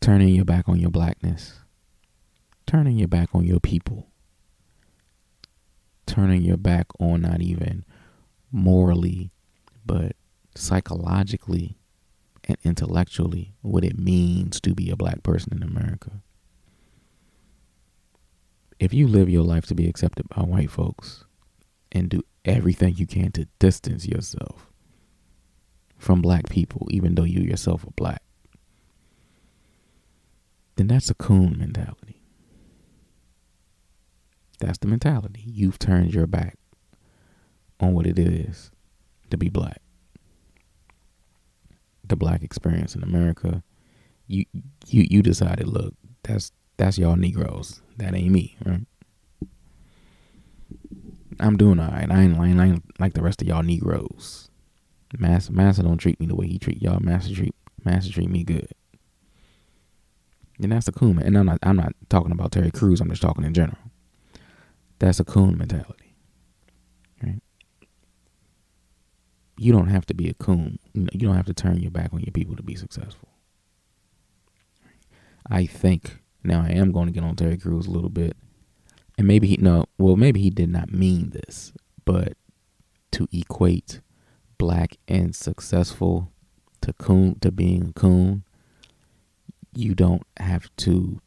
turning 0.00 0.34
your 0.34 0.44
back 0.44 0.68
on 0.68 0.80
your 0.80 0.90
blackness, 0.90 1.60
turning 2.66 2.98
your 2.98 3.08
back 3.08 3.28
on 3.34 3.44
your 3.44 3.60
people, 3.60 4.08
turning 6.06 6.42
your 6.42 6.56
back 6.56 6.86
on 6.98 7.22
not 7.22 7.40
even 7.40 7.84
morally, 8.50 9.30
but 9.86 10.16
psychologically 10.54 11.78
and 12.44 12.58
intellectually 12.64 13.54
what 13.62 13.84
it 13.84 13.96
means 13.96 14.60
to 14.60 14.74
be 14.74 14.90
a 14.90 14.96
black 14.96 15.22
person 15.22 15.52
in 15.54 15.62
America. 15.62 16.22
If 18.80 18.92
you 18.92 19.06
live 19.06 19.28
your 19.28 19.44
life 19.44 19.66
to 19.66 19.76
be 19.76 19.88
accepted 19.88 20.28
by 20.28 20.42
white 20.42 20.70
folks 20.70 21.24
and 21.92 22.08
do 22.08 22.22
everything 22.44 22.96
you 22.96 23.06
can 23.06 23.30
to 23.30 23.46
distance 23.60 24.06
yourself 24.06 24.71
from 26.02 26.20
black 26.20 26.48
people, 26.48 26.88
even 26.90 27.14
though 27.14 27.22
you 27.22 27.40
yourself 27.40 27.84
are 27.86 27.92
black. 27.94 28.22
Then 30.74 30.88
that's 30.88 31.08
a 31.08 31.14
coon 31.14 31.56
mentality. 31.56 32.20
That's 34.58 34.78
the 34.78 34.88
mentality. 34.88 35.44
You've 35.46 35.78
turned 35.78 36.12
your 36.12 36.26
back 36.26 36.58
on 37.78 37.94
what 37.94 38.06
it 38.06 38.18
is 38.18 38.72
to 39.30 39.36
be 39.36 39.48
black. 39.48 39.80
The 42.04 42.16
black 42.16 42.42
experience 42.42 42.96
in 42.96 43.04
America. 43.04 43.62
You 44.26 44.44
you 44.86 45.06
you 45.08 45.22
decided, 45.22 45.68
look, 45.68 45.94
that's 46.24 46.50
that's 46.78 46.98
y'all 46.98 47.14
Negroes. 47.14 47.80
That 47.98 48.14
ain't 48.14 48.32
me, 48.32 48.56
right? 48.64 48.86
I'm 51.38 51.56
doing 51.56 51.78
all 51.78 51.90
right. 51.90 52.10
I 52.10 52.22
ain't, 52.22 52.38
I 52.38 52.46
ain't, 52.46 52.60
I 52.60 52.66
ain't 52.66 53.00
like 53.00 53.14
the 53.14 53.22
rest 53.22 53.40
of 53.40 53.46
y'all 53.46 53.62
Negroes. 53.62 54.48
Master, 55.18 55.52
Master 55.52 55.82
don't 55.82 55.98
treat 55.98 56.18
me 56.20 56.26
the 56.26 56.34
way 56.34 56.46
he 56.46 56.58
treat 56.58 56.82
y'all. 56.82 57.00
Master 57.00 57.34
treat, 57.34 57.54
Master 57.84 58.12
treat 58.12 58.30
me 58.30 58.44
good. 58.44 58.68
And 60.60 60.72
that's 60.72 60.88
a 60.88 60.92
coon. 60.92 61.18
And 61.20 61.36
I'm 61.36 61.46
not, 61.46 61.58
I'm 61.62 61.76
not 61.76 61.94
talking 62.08 62.32
about 62.32 62.52
Terry 62.52 62.70
Crews. 62.70 63.00
I'm 63.00 63.10
just 63.10 63.22
talking 63.22 63.44
in 63.44 63.54
general. 63.54 63.78
That's 64.98 65.18
a 65.18 65.24
coon 65.24 65.58
mentality. 65.58 66.14
Right? 67.22 67.42
You 69.58 69.72
don't 69.72 69.88
have 69.88 70.06
to 70.06 70.14
be 70.14 70.28
a 70.28 70.34
coon. 70.34 70.78
You, 70.94 71.26
don't 71.26 71.36
have 71.36 71.46
to 71.46 71.54
turn 71.54 71.80
your 71.80 71.90
back 71.90 72.12
on 72.12 72.20
your 72.20 72.32
people 72.32 72.54
to 72.56 72.62
be 72.62 72.76
successful. 72.76 73.28
I 75.50 75.66
think 75.66 76.18
now 76.44 76.62
I 76.62 76.70
am 76.70 76.92
going 76.92 77.06
to 77.06 77.12
get 77.12 77.24
on 77.24 77.34
Terry 77.34 77.58
Crews 77.58 77.86
a 77.86 77.90
little 77.90 78.10
bit 78.10 78.36
and 79.18 79.26
maybe 79.26 79.46
he 79.46 79.56
no 79.56 79.86
well 79.98 80.16
maybe 80.16 80.40
he 80.40 80.50
did 80.50 80.68
not 80.68 80.92
mean 80.92 81.30
this 81.30 81.72
but 82.04 82.34
to 83.10 83.28
equate 83.32 84.00
black 84.62 84.96
and 85.08 85.34
successful 85.34 86.30
to 86.80 86.92
coon 86.92 87.36
to 87.40 87.50
being 87.50 87.88
a 87.88 87.92
coon 87.92 88.44
you 89.74 89.92
don't 89.92 90.22
have 90.36 90.70
to 90.76 91.20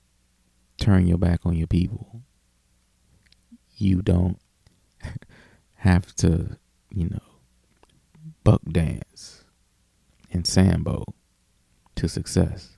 turn 0.78 1.06
your 1.06 1.18
back 1.18 1.42
on 1.46 1.58
your 1.58 1.68
people. 1.68 2.22
You 3.76 4.02
don't 4.02 4.40
have 5.76 6.16
to 6.16 6.58
you 6.90 7.10
know 7.10 7.20
buck 8.46 8.62
dance 8.72 9.44
and 10.32 10.48
sambo 10.48 11.04
to 11.96 12.08
success 12.08 12.78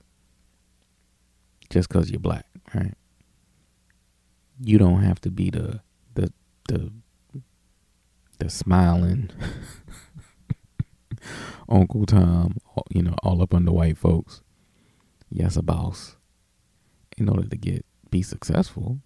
just 1.70 1.88
because 1.88 2.10
you're 2.10 2.18
black 2.18 2.46
right? 2.74 2.94
You 4.60 4.78
don't 4.78 5.02
have 5.02 5.20
to 5.20 5.30
be 5.30 5.50
the 5.50 5.82
the 6.14 6.32
the 6.68 6.90
the 8.38 8.50
smiling 8.50 9.30
Uncle 11.68 12.06
Tom, 12.06 12.56
you 12.90 13.02
know, 13.02 13.14
all 13.22 13.42
up 13.42 13.54
under 13.54 13.72
white 13.72 13.98
folks. 13.98 14.42
Yes, 15.30 15.56
a 15.56 15.62
boss. 15.62 16.16
In 17.16 17.28
order 17.28 17.48
to 17.48 17.56
get 17.56 17.84
be 18.10 18.22
successful, 18.22 19.00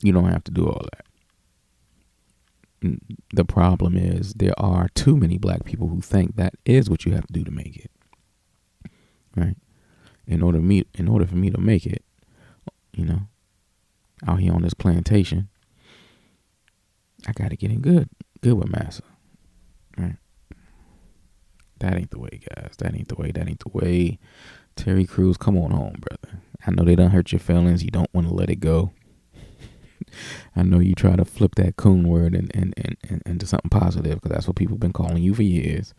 you 0.00 0.12
don't 0.12 0.30
have 0.30 0.44
to 0.44 0.52
do 0.52 0.66
all 0.66 0.86
that. 0.92 1.06
The 3.34 3.44
problem 3.44 3.96
is 3.96 4.34
there 4.34 4.58
are 4.58 4.88
too 4.94 5.16
many 5.16 5.38
black 5.38 5.64
people 5.64 5.88
who 5.88 6.00
think 6.00 6.36
that 6.36 6.54
is 6.64 6.88
what 6.88 7.04
you 7.04 7.12
have 7.12 7.26
to 7.26 7.32
do 7.32 7.44
to 7.44 7.50
make 7.50 7.76
it. 7.76 7.90
Right? 9.36 9.56
in 10.26 10.42
order 10.42 10.60
me 10.60 10.84
in 10.94 11.08
order 11.08 11.26
for 11.26 11.36
me 11.36 11.50
to 11.50 11.60
make 11.60 11.86
it, 11.86 12.04
you 12.92 13.04
know, 13.04 13.22
out 14.26 14.40
here 14.40 14.52
on 14.52 14.62
this 14.62 14.74
plantation, 14.74 15.48
I 17.26 17.32
gotta 17.32 17.56
get 17.56 17.70
in 17.70 17.80
good, 17.80 18.08
good 18.42 18.54
with 18.54 18.70
massa. 18.70 19.02
Right. 19.96 20.16
That 21.78 21.96
ain't 21.96 22.10
the 22.10 22.18
way, 22.18 22.40
guys. 22.54 22.74
That 22.78 22.94
ain't 22.94 23.08
the 23.08 23.16
way. 23.16 23.30
That 23.32 23.48
ain't 23.48 23.60
the 23.60 23.70
way. 23.72 24.18
Terry 24.76 25.06
Crews, 25.06 25.36
come 25.36 25.56
on 25.56 25.70
home, 25.70 26.00
brother. 26.00 26.40
I 26.66 26.70
know 26.70 26.84
they 26.84 26.94
don't 26.94 27.10
hurt 27.10 27.32
your 27.32 27.40
feelings. 27.40 27.82
You 27.82 27.90
don't 27.90 28.12
want 28.14 28.28
to 28.28 28.34
let 28.34 28.50
it 28.50 28.60
go. 28.60 28.92
I 30.56 30.62
know 30.62 30.78
you 30.78 30.94
try 30.94 31.16
to 31.16 31.24
flip 31.24 31.54
that 31.56 31.76
coon 31.76 32.08
word 32.08 32.34
and, 32.34 32.50
and, 32.54 32.74
and, 32.76 32.96
and 33.08 33.22
into 33.26 33.46
something 33.46 33.70
positive 33.70 34.14
because 34.14 34.30
that's 34.30 34.46
what 34.46 34.56
people 34.56 34.74
have 34.74 34.80
been 34.80 34.92
calling 34.92 35.22
you 35.22 35.34
for 35.34 35.42
years. 35.42 35.94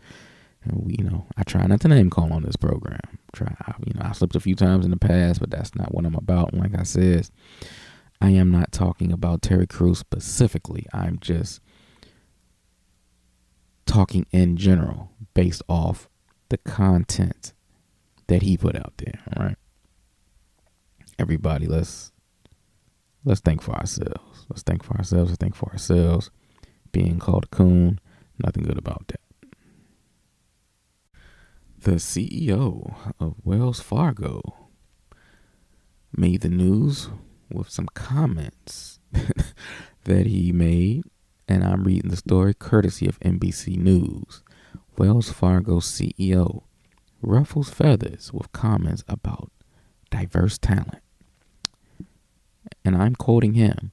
And 0.64 0.86
we, 0.86 0.96
you 0.98 1.04
know, 1.04 1.26
I 1.36 1.42
try 1.42 1.66
not 1.66 1.80
to 1.82 1.88
name 1.88 2.10
call 2.10 2.32
on 2.32 2.42
this 2.42 2.56
program. 2.56 3.00
Try, 3.34 3.54
you 3.84 3.92
know, 3.94 4.06
I 4.06 4.12
slipped 4.12 4.36
a 4.36 4.40
few 4.40 4.54
times 4.54 4.84
in 4.84 4.90
the 4.90 4.96
past, 4.96 5.40
but 5.40 5.50
that's 5.50 5.74
not 5.74 5.94
what 5.94 6.06
I'm 6.06 6.14
about. 6.14 6.52
And 6.52 6.62
like 6.62 6.78
I 6.78 6.84
said, 6.84 7.28
I 8.20 8.30
am 8.30 8.50
not 8.50 8.72
talking 8.72 9.12
about 9.12 9.42
Terry 9.42 9.66
Crews 9.66 9.98
specifically. 9.98 10.86
I'm 10.94 11.18
just 11.20 11.60
talking 13.86 14.26
in 14.30 14.56
general 14.56 15.10
based 15.34 15.62
off 15.68 16.08
the 16.48 16.58
content 16.58 17.52
that 18.26 18.42
he 18.42 18.56
put 18.56 18.76
out 18.76 18.94
there. 18.98 19.20
All 19.36 19.46
right. 19.46 19.56
Everybody, 21.18 21.66
let's 21.66 22.12
let's 23.24 23.40
think 23.40 23.62
for 23.62 23.72
ourselves. 23.72 24.46
Let's 24.48 24.62
think 24.62 24.82
for 24.82 24.96
ourselves. 24.96 25.30
Let's 25.30 25.40
think 25.40 25.54
for 25.54 25.70
ourselves. 25.70 26.30
Being 26.92 27.18
called 27.18 27.44
a 27.44 27.48
coon, 27.48 28.00
nothing 28.38 28.62
good 28.62 28.78
about 28.78 29.08
that. 29.08 29.20
The 31.78 31.96
CEO 31.96 32.94
of 33.20 33.34
Wells 33.44 33.80
Fargo 33.80 34.40
made 36.16 36.40
the 36.40 36.48
news 36.48 37.10
with 37.50 37.68
some 37.68 37.88
comments 37.94 38.98
that 40.04 40.26
he 40.26 40.52
made, 40.52 41.04
and 41.48 41.64
I'm 41.64 41.84
reading 41.84 42.10
the 42.10 42.16
story 42.16 42.54
courtesy 42.54 43.06
of 43.06 43.20
NBC 43.20 43.76
News. 43.76 44.42
Wells 44.96 45.30
Fargo 45.30 45.80
CEO 45.80 46.62
ruffles 47.20 47.70
feathers 47.70 48.32
with 48.32 48.52
comments 48.52 49.04
about 49.08 49.50
diverse 50.10 50.58
talent. 50.58 51.02
And 52.84 52.96
I'm 52.96 53.14
quoting 53.14 53.54
him 53.54 53.92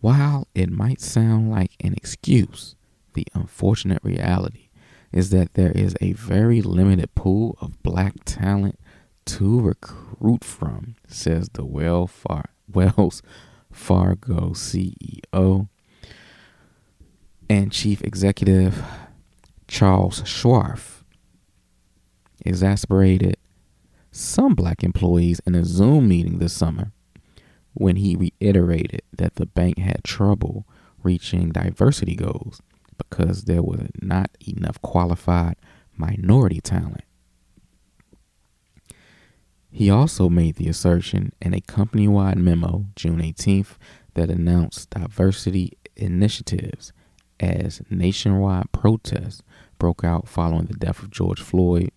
While 0.00 0.48
it 0.54 0.70
might 0.70 1.00
sound 1.00 1.50
like 1.50 1.72
an 1.80 1.94
excuse, 1.94 2.76
the 3.14 3.26
unfortunate 3.34 4.02
reality 4.02 4.68
is 5.12 5.30
that 5.30 5.54
there 5.54 5.72
is 5.72 5.94
a 6.00 6.12
very 6.12 6.62
limited 6.62 7.14
pool 7.14 7.56
of 7.60 7.82
black 7.82 8.14
talent 8.24 8.78
to 9.24 9.60
recruit 9.60 10.42
from, 10.42 10.96
says 11.06 11.48
the 11.52 11.64
Wells 11.64 12.10
Fargo 13.72 14.50
CEO 14.50 15.68
and 17.52 17.70
Chief 17.70 18.02
Executive 18.02 18.82
Charles 19.68 20.22
Scharf. 20.22 21.02
Exasperated 22.46 23.36
some 24.10 24.54
black 24.54 24.82
employees 24.82 25.38
in 25.46 25.54
a 25.54 25.62
Zoom 25.62 26.08
meeting 26.08 26.38
this 26.38 26.54
summer 26.54 26.92
when 27.74 27.96
he 27.96 28.16
reiterated 28.16 29.02
that 29.12 29.34
the 29.34 29.44
bank 29.44 29.76
had 29.76 30.02
trouble 30.02 30.66
reaching 31.02 31.50
diversity 31.50 32.16
goals 32.16 32.62
because 32.96 33.44
there 33.44 33.62
was 33.62 33.86
not 34.00 34.30
enough 34.48 34.80
qualified 34.80 35.56
minority 35.94 36.62
talent. 36.62 37.04
He 39.70 39.90
also 39.90 40.30
made 40.30 40.56
the 40.56 40.68
assertion 40.68 41.34
in 41.42 41.52
a 41.52 41.60
company 41.60 42.08
wide 42.08 42.38
memo 42.38 42.86
June 42.96 43.20
18th 43.20 43.76
that 44.14 44.30
announced 44.30 44.88
diversity 44.88 45.76
initiatives 45.96 46.94
as 47.42 47.82
nationwide 47.90 48.70
protests 48.72 49.42
broke 49.78 50.04
out 50.04 50.28
following 50.28 50.66
the 50.66 50.74
death 50.74 51.02
of 51.02 51.10
George 51.10 51.40
Floyd 51.40 51.90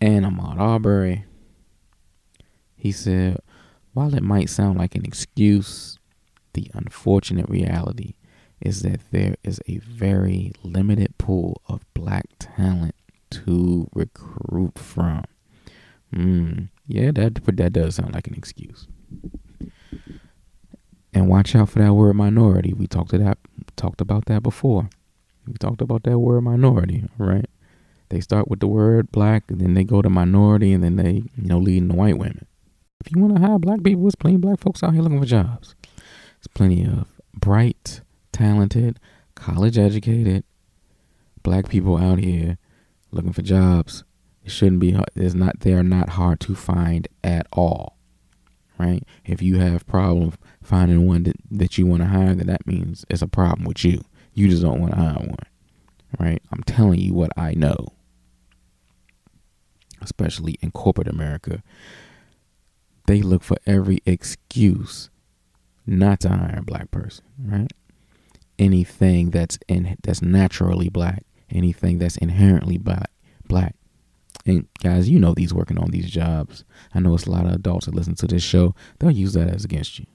and 0.00 0.24
Ahmaud 0.24 0.58
Arbery. 0.58 1.24
He 2.76 2.92
said, 2.92 3.38
while 3.92 4.14
it 4.14 4.22
might 4.22 4.48
sound 4.48 4.78
like 4.78 4.94
an 4.94 5.04
excuse, 5.04 5.98
the 6.54 6.70
unfortunate 6.72 7.48
reality 7.50 8.14
is 8.60 8.82
that 8.82 9.00
there 9.10 9.36
is 9.42 9.60
a 9.66 9.78
very 9.78 10.52
limited 10.62 11.18
pool 11.18 11.60
of 11.66 11.84
black 11.92 12.26
talent 12.38 12.94
to 13.30 13.88
recruit 13.94 14.78
from. 14.78 15.24
Mm, 16.14 16.68
yeah, 16.86 17.10
that 17.12 17.34
that 17.56 17.72
does 17.72 17.96
sound 17.96 18.14
like 18.14 18.26
an 18.26 18.34
excuse. 18.34 18.86
And 21.12 21.28
watch 21.28 21.54
out 21.56 21.70
for 21.70 21.80
that 21.80 21.94
word 21.94 22.14
minority. 22.14 22.72
We 22.72 22.86
talked 22.86 23.10
that 23.10 23.38
talked 23.80 24.00
about 24.00 24.26
that 24.26 24.42
before. 24.42 24.88
We 25.46 25.54
talked 25.54 25.80
about 25.80 26.02
that 26.04 26.18
word 26.18 26.42
minority, 26.42 27.04
right? 27.18 27.46
They 28.10 28.20
start 28.20 28.48
with 28.48 28.60
the 28.60 28.66
word 28.66 29.10
black, 29.10 29.50
and 29.50 29.60
then 29.60 29.74
they 29.74 29.84
go 29.84 30.02
to 30.02 30.10
minority, 30.10 30.72
and 30.72 30.82
then 30.82 30.96
they, 30.96 31.12
you 31.12 31.48
know, 31.48 31.58
leading 31.58 31.88
the 31.88 31.94
white 31.94 32.18
women. 32.18 32.46
If 33.04 33.12
you 33.14 33.20
want 33.20 33.36
to 33.36 33.40
hire 33.40 33.58
black 33.58 33.82
people, 33.82 34.02
there's 34.02 34.14
plenty 34.14 34.36
of 34.36 34.42
black 34.42 34.60
folks 34.60 34.82
out 34.82 34.92
here 34.92 35.02
looking 35.02 35.20
for 35.20 35.26
jobs. 35.26 35.74
There's 35.86 36.48
plenty 36.54 36.84
of 36.84 37.06
bright, 37.34 38.02
talented, 38.32 39.00
college 39.34 39.78
educated 39.78 40.44
black 41.42 41.68
people 41.68 41.96
out 41.96 42.18
here 42.18 42.58
looking 43.10 43.32
for 43.32 43.42
jobs. 43.42 44.04
It 44.44 44.50
shouldn't 44.50 44.80
be 44.80 44.98
it's 45.14 45.34
not 45.34 45.60
they 45.60 45.72
are 45.72 45.82
not 45.82 46.10
hard 46.10 46.40
to 46.40 46.54
find 46.54 47.08
at 47.22 47.46
all. 47.52 47.96
Right? 48.78 49.02
If 49.24 49.42
you 49.42 49.58
have 49.58 49.86
problem 49.86 50.32
finding 50.70 51.06
one 51.06 51.24
that, 51.24 51.36
that 51.50 51.76
you 51.78 51.86
want 51.86 52.02
to 52.02 52.08
hire, 52.08 52.34
then 52.34 52.46
that 52.46 52.66
means 52.66 53.04
it's 53.10 53.22
a 53.22 53.28
problem 53.28 53.64
with 53.66 53.84
you. 53.84 54.02
You 54.34 54.48
just 54.48 54.62
don't 54.62 54.80
want 54.80 54.92
to 54.92 54.98
hire 54.98 55.14
one. 55.14 55.36
Right? 56.18 56.42
I'm 56.52 56.62
telling 56.62 57.00
you 57.00 57.12
what 57.14 57.32
I 57.36 57.54
know. 57.54 57.88
especially 60.00 60.58
in 60.60 60.70
corporate 60.70 61.08
America, 61.08 61.62
they 63.06 63.22
look 63.22 63.42
for 63.42 63.56
every 63.66 64.00
excuse 64.06 65.10
not 65.86 66.20
to 66.20 66.28
hire 66.28 66.58
a 66.58 66.62
black 66.62 66.90
person, 66.90 67.24
right? 67.44 67.72
Anything 68.58 69.30
that's 69.30 69.58
in 69.68 69.96
that's 70.02 70.22
naturally 70.22 70.88
black, 70.88 71.24
anything 71.50 71.98
that's 71.98 72.16
inherently 72.18 72.78
black, 72.78 73.10
black. 73.46 73.74
And 74.46 74.68
guys, 74.82 75.08
you 75.08 75.18
know 75.18 75.34
these 75.34 75.52
working 75.52 75.78
on 75.78 75.90
these 75.90 76.10
jobs. 76.10 76.64
I 76.94 77.00
know 77.00 77.14
it's 77.14 77.26
a 77.26 77.30
lot 77.30 77.46
of 77.46 77.52
adults 77.52 77.86
that 77.86 77.94
listen 77.94 78.14
to 78.16 78.26
this 78.26 78.42
show. 78.42 78.74
They'll 78.98 79.10
use 79.10 79.34
that 79.34 79.48
as 79.48 79.64
against 79.64 79.98
you. 79.98 80.06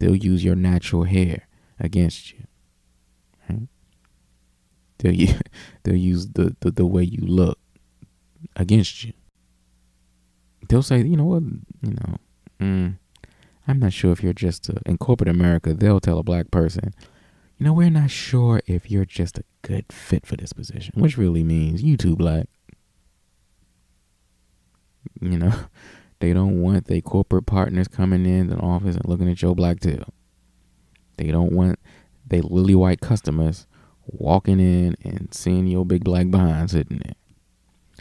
They'll 0.00 0.16
use 0.16 0.42
your 0.42 0.56
natural 0.56 1.04
hair 1.04 1.46
against 1.78 2.32
you. 2.32 2.40
They'll 5.00 5.14
use, 5.14 5.34
they'll 5.82 5.96
use 5.96 6.28
the, 6.28 6.56
the, 6.60 6.70
the 6.70 6.86
way 6.86 7.02
you 7.02 7.26
look 7.26 7.58
against 8.56 9.04
you. 9.04 9.12
They'll 10.68 10.82
say, 10.82 11.02
you 11.02 11.16
know 11.16 11.24
what, 11.24 11.42
you 11.42 11.94
know, 11.94 12.16
mm, 12.60 12.98
I'm 13.66 13.78
not 13.78 13.92
sure 13.92 14.12
if 14.12 14.22
you're 14.22 14.32
just 14.32 14.68
a, 14.68 14.80
in 14.86 14.98
corporate 14.98 15.28
America. 15.28 15.74
They'll 15.74 16.00
tell 16.00 16.18
a 16.18 16.22
black 16.22 16.50
person, 16.50 16.94
you 17.58 17.66
know, 17.66 17.72
we're 17.72 17.90
not 17.90 18.10
sure 18.10 18.62
if 18.66 18.90
you're 18.90 19.04
just 19.04 19.38
a 19.38 19.44
good 19.62 19.86
fit 19.90 20.26
for 20.26 20.36
this 20.36 20.52
position, 20.52 20.94
which 20.96 21.18
really 21.18 21.42
means 21.42 21.82
you 21.82 21.96
too 21.96 22.14
black. 22.14 22.46
You 25.20 25.38
know, 25.38 25.52
they 26.20 26.32
don't 26.32 26.60
want 26.60 26.86
their 26.86 27.00
corporate 27.00 27.46
partners 27.46 27.88
coming 27.88 28.26
in 28.26 28.48
the 28.48 28.56
office 28.56 28.94
and 28.94 29.06
looking 29.06 29.28
at 29.28 29.42
your 29.42 29.54
black 29.54 29.80
tail. 29.80 30.04
They 31.16 31.30
don't 31.30 31.52
want 31.52 31.78
they 32.26 32.40
lily 32.40 32.74
white 32.74 33.00
customers 33.00 33.66
walking 34.06 34.60
in 34.60 34.96
and 35.02 35.28
seeing 35.32 35.66
your 35.66 35.84
big 35.84 36.04
black 36.04 36.30
behind 36.30 36.70
sitting 36.70 36.98
there. 36.98 37.14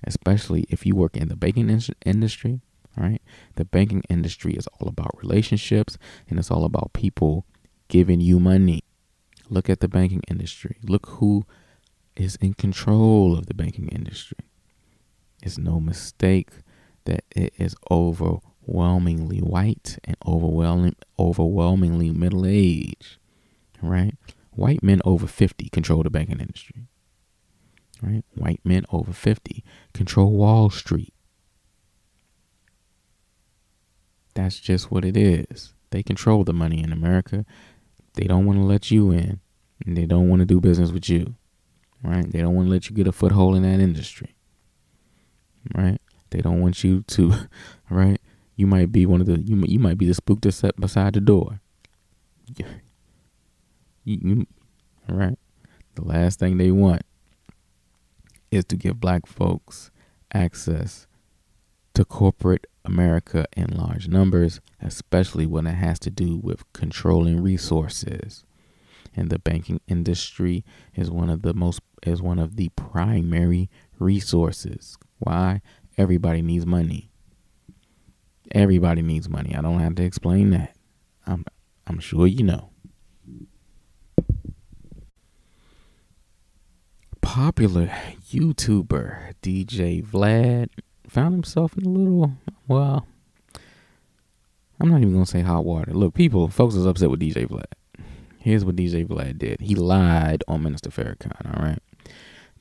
Especially 0.04 0.66
if 0.70 0.86
you 0.86 0.96
work 0.96 1.18
in 1.18 1.28
the 1.28 1.36
banking 1.36 1.82
industry, 2.06 2.62
right? 2.96 3.22
The 3.56 3.66
banking 3.66 4.04
industry 4.10 4.54
is 4.54 4.68
all 4.68 4.88
about 4.88 5.18
relationships 5.22 5.98
and 6.30 6.40
it's 6.40 6.52
all 6.52 6.64
about 6.64 6.94
people 6.94 7.46
giving 7.88 8.22
you 8.22 8.40
money. 8.40 8.84
Look 9.50 9.70
at 9.70 9.80
the 9.80 9.88
banking 9.88 10.22
industry. 10.30 10.78
Look 10.84 11.08
who 11.08 11.46
is 12.16 12.36
in 12.38 12.54
control 12.54 13.38
of 13.38 13.48
the 13.48 13.54
banking 13.54 13.88
industry. 13.90 14.38
It's 15.42 15.58
no 15.58 15.80
mistake 15.80 16.52
that 17.10 17.24
it 17.36 17.54
is 17.58 17.76
overwhelmingly 17.90 19.40
white 19.40 19.98
and 20.04 20.16
overwhelming, 20.28 20.96
overwhelmingly 21.18 22.12
middle 22.12 22.46
aged, 22.46 23.18
right? 23.82 24.14
White 24.52 24.84
men 24.84 25.02
over 25.04 25.26
50 25.26 25.70
control 25.70 26.04
the 26.04 26.12
banking 26.12 26.40
industry, 26.40 26.84
right? 28.02 28.24
White 28.36 28.62
men 28.64 28.86
over 28.92 29.12
50 29.12 29.64
control 29.94 30.32
Wall 30.34 30.70
Street. 30.70 31.14
That's 34.36 34.60
just 34.60 34.92
what 34.92 35.04
it 35.04 35.18
is. 35.18 35.74
They 35.90 36.04
control 36.04 36.44
the 36.44 36.54
money 36.54 36.84
in 36.84 36.94
America. 36.94 37.46
They 38.14 38.26
don't 38.26 38.46
want 38.46 38.60
to 38.60 38.64
let 38.64 38.92
you 38.92 39.12
in, 39.12 39.40
and 39.84 39.98
they 39.98 40.06
don't 40.06 40.30
want 40.30 40.42
to 40.42 40.46
do 40.46 40.62
business 40.62 40.92
with 40.92 41.10
you, 41.10 41.36
right? 42.04 42.32
They 42.32 42.42
don't 42.42 42.54
want 42.54 42.68
to 42.68 42.72
let 42.72 42.88
you 42.88 42.96
get 42.96 43.08
a 43.08 43.12
foothold 43.12 43.56
in 43.56 43.64
that 43.64 43.80
industry, 43.80 44.36
right? 45.76 46.00
They 46.32 46.42
don't 46.42 46.62
want 46.62 46.84
you 46.84 47.04
to, 47.08 47.34
right? 47.90 48.20
You 48.56 48.68
might 48.68 48.92
be 48.92 49.06
one 49.06 49.22
of 49.22 49.28
the 49.28 49.40
you 49.40 49.62
you 49.66 49.80
might 49.80 49.98
be 49.98 50.06
the 50.06 50.14
spook 50.14 50.42
that's 50.42 50.58
set 50.58 50.76
beside 50.76 51.14
the 51.14 51.22
door. 51.22 51.62
You, 52.58 52.66
you, 54.04 54.48
right? 55.08 55.38
The 55.96 56.04
last 56.04 56.40
thing 56.40 56.58
they 56.58 56.72
want 56.72 57.04
is 58.52 58.66
to 58.66 58.76
give 58.76 59.00
black 59.00 59.28
folks 59.28 59.92
access 60.34 61.08
to 61.94 62.06
corporate 62.06 62.66
America 62.86 63.46
in 63.56 63.76
large 63.76 64.08
numbers, 64.08 64.62
especially 64.82 65.46
when 65.46 65.68
it 65.68 65.74
has 65.74 66.00
to 66.00 66.10
do 66.10 66.38
with 66.38 66.72
controlling 66.74 67.42
resources. 67.42 68.44
And 69.16 69.30
the 69.30 69.40
banking 69.40 69.82
industry 69.88 70.64
is 70.96 71.12
one 71.12 71.30
of 71.30 71.42
the 71.42 71.54
most 71.54 71.82
is 72.06 72.22
one 72.22 72.40
of 72.40 72.56
the 72.56 72.70
primary 72.70 73.70
resources. 74.00 74.98
Why? 75.18 75.62
Everybody 76.00 76.42
needs 76.42 76.66
money. 76.66 77.12
Everybody 78.52 79.02
needs 79.02 79.28
money. 79.28 79.54
I 79.54 79.62
don't 79.62 79.80
have 79.80 79.96
to 79.96 80.04
explain 80.04 80.52
that. 80.52 80.74
I'm 81.28 81.44
I'm 81.86 82.00
sure 82.00 82.26
you 82.26 82.42
know. 82.42 82.70
Popular 87.20 87.92
YouTuber 88.32 89.34
DJ 89.44 90.02
Vlad 90.02 90.70
found 91.10 91.34
himself 91.34 91.78
in 91.78 91.86
a 91.86 91.90
little 91.90 92.32
well 92.66 93.06
I'm 94.80 94.90
not 94.90 95.02
even 95.02 95.12
gonna 95.12 95.26
say 95.26 95.42
hot 95.42 95.66
water. 95.66 95.92
Look, 95.92 96.14
people, 96.14 96.48
folks 96.48 96.76
is 96.76 96.86
upset 96.86 97.10
with 97.10 97.20
DJ 97.20 97.46
Vlad. 97.46 97.74
Here's 98.38 98.64
what 98.64 98.78
DJ 98.78 99.06
Vlad 99.06 99.38
did. 99.38 99.60
He 99.60 99.76
lied 99.76 100.46
on 100.48 100.64
Minister 100.64 100.92
Farrakhan, 100.92 101.58
all 101.58 101.62
right? 101.62 101.80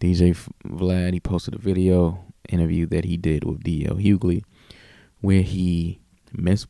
DJ 0.01 0.37
Vlad, 0.67 1.13
he 1.13 1.21
posted 1.21 1.55
a 1.55 1.59
video 1.59 2.25
interview 2.49 2.87
that 2.87 3.05
he 3.05 3.17
did 3.17 3.45
with 3.45 3.63
D.L. 3.63 3.97
Hughley, 3.97 4.43
where 5.21 5.43
he 5.43 6.01
mis- 6.33 6.67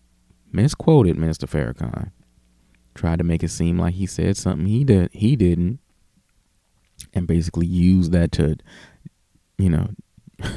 misquoted 0.52 1.16
Minister 1.16 1.46
Farrakhan, 1.46 2.10
tried 2.94 3.18
to 3.18 3.24
make 3.24 3.42
it 3.42 3.50
seem 3.50 3.78
like 3.78 3.94
he 3.94 4.06
said 4.06 4.36
something 4.36 4.66
he 4.66 4.84
did 4.84 5.10
he 5.12 5.36
didn't, 5.36 5.78
and 7.14 7.26
basically 7.26 7.66
used 7.66 8.12
that 8.12 8.32
to, 8.32 8.56
you 9.56 9.70
know, 9.70 9.90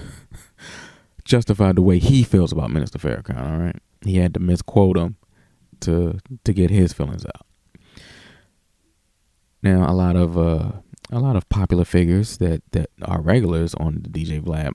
justify 1.24 1.72
the 1.72 1.82
way 1.82 2.00
he 2.00 2.24
feels 2.24 2.52
about 2.52 2.72
Minister 2.72 3.00
Farrakhan. 3.00 3.40
All 3.40 3.58
right, 3.58 3.78
he 4.04 4.18
had 4.18 4.34
to 4.34 4.40
misquote 4.40 4.98
him 4.98 5.18
to 5.82 6.20
to 6.44 6.54
get 6.54 6.70
his 6.70 6.94
feelings 6.94 7.26
out. 7.26 7.46
Now, 9.64 9.90
a 9.90 9.94
lot 9.94 10.16
of 10.16 10.38
uh, 10.38 10.72
a 11.12 11.20
lot 11.20 11.36
of 11.36 11.48
popular 11.50 11.86
figures 11.86 12.38
that 12.38 12.64
that 12.72 12.90
are 13.04 13.22
regulars 13.22 13.76
on 13.76 14.02
the 14.02 14.10
DJ 14.10 14.42
Vlad 14.42 14.72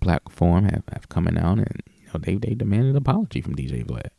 platform 0.00 0.64
have, 0.64 0.82
have 0.92 1.08
coming 1.08 1.38
out 1.38 1.58
and 1.58 1.82
you 1.86 2.08
know 2.12 2.20
they 2.20 2.34
they 2.36 2.54
demanded 2.54 2.90
an 2.90 2.96
apology 2.96 3.40
from 3.40 3.54
DJ 3.54 3.84
Vlad. 3.84 4.10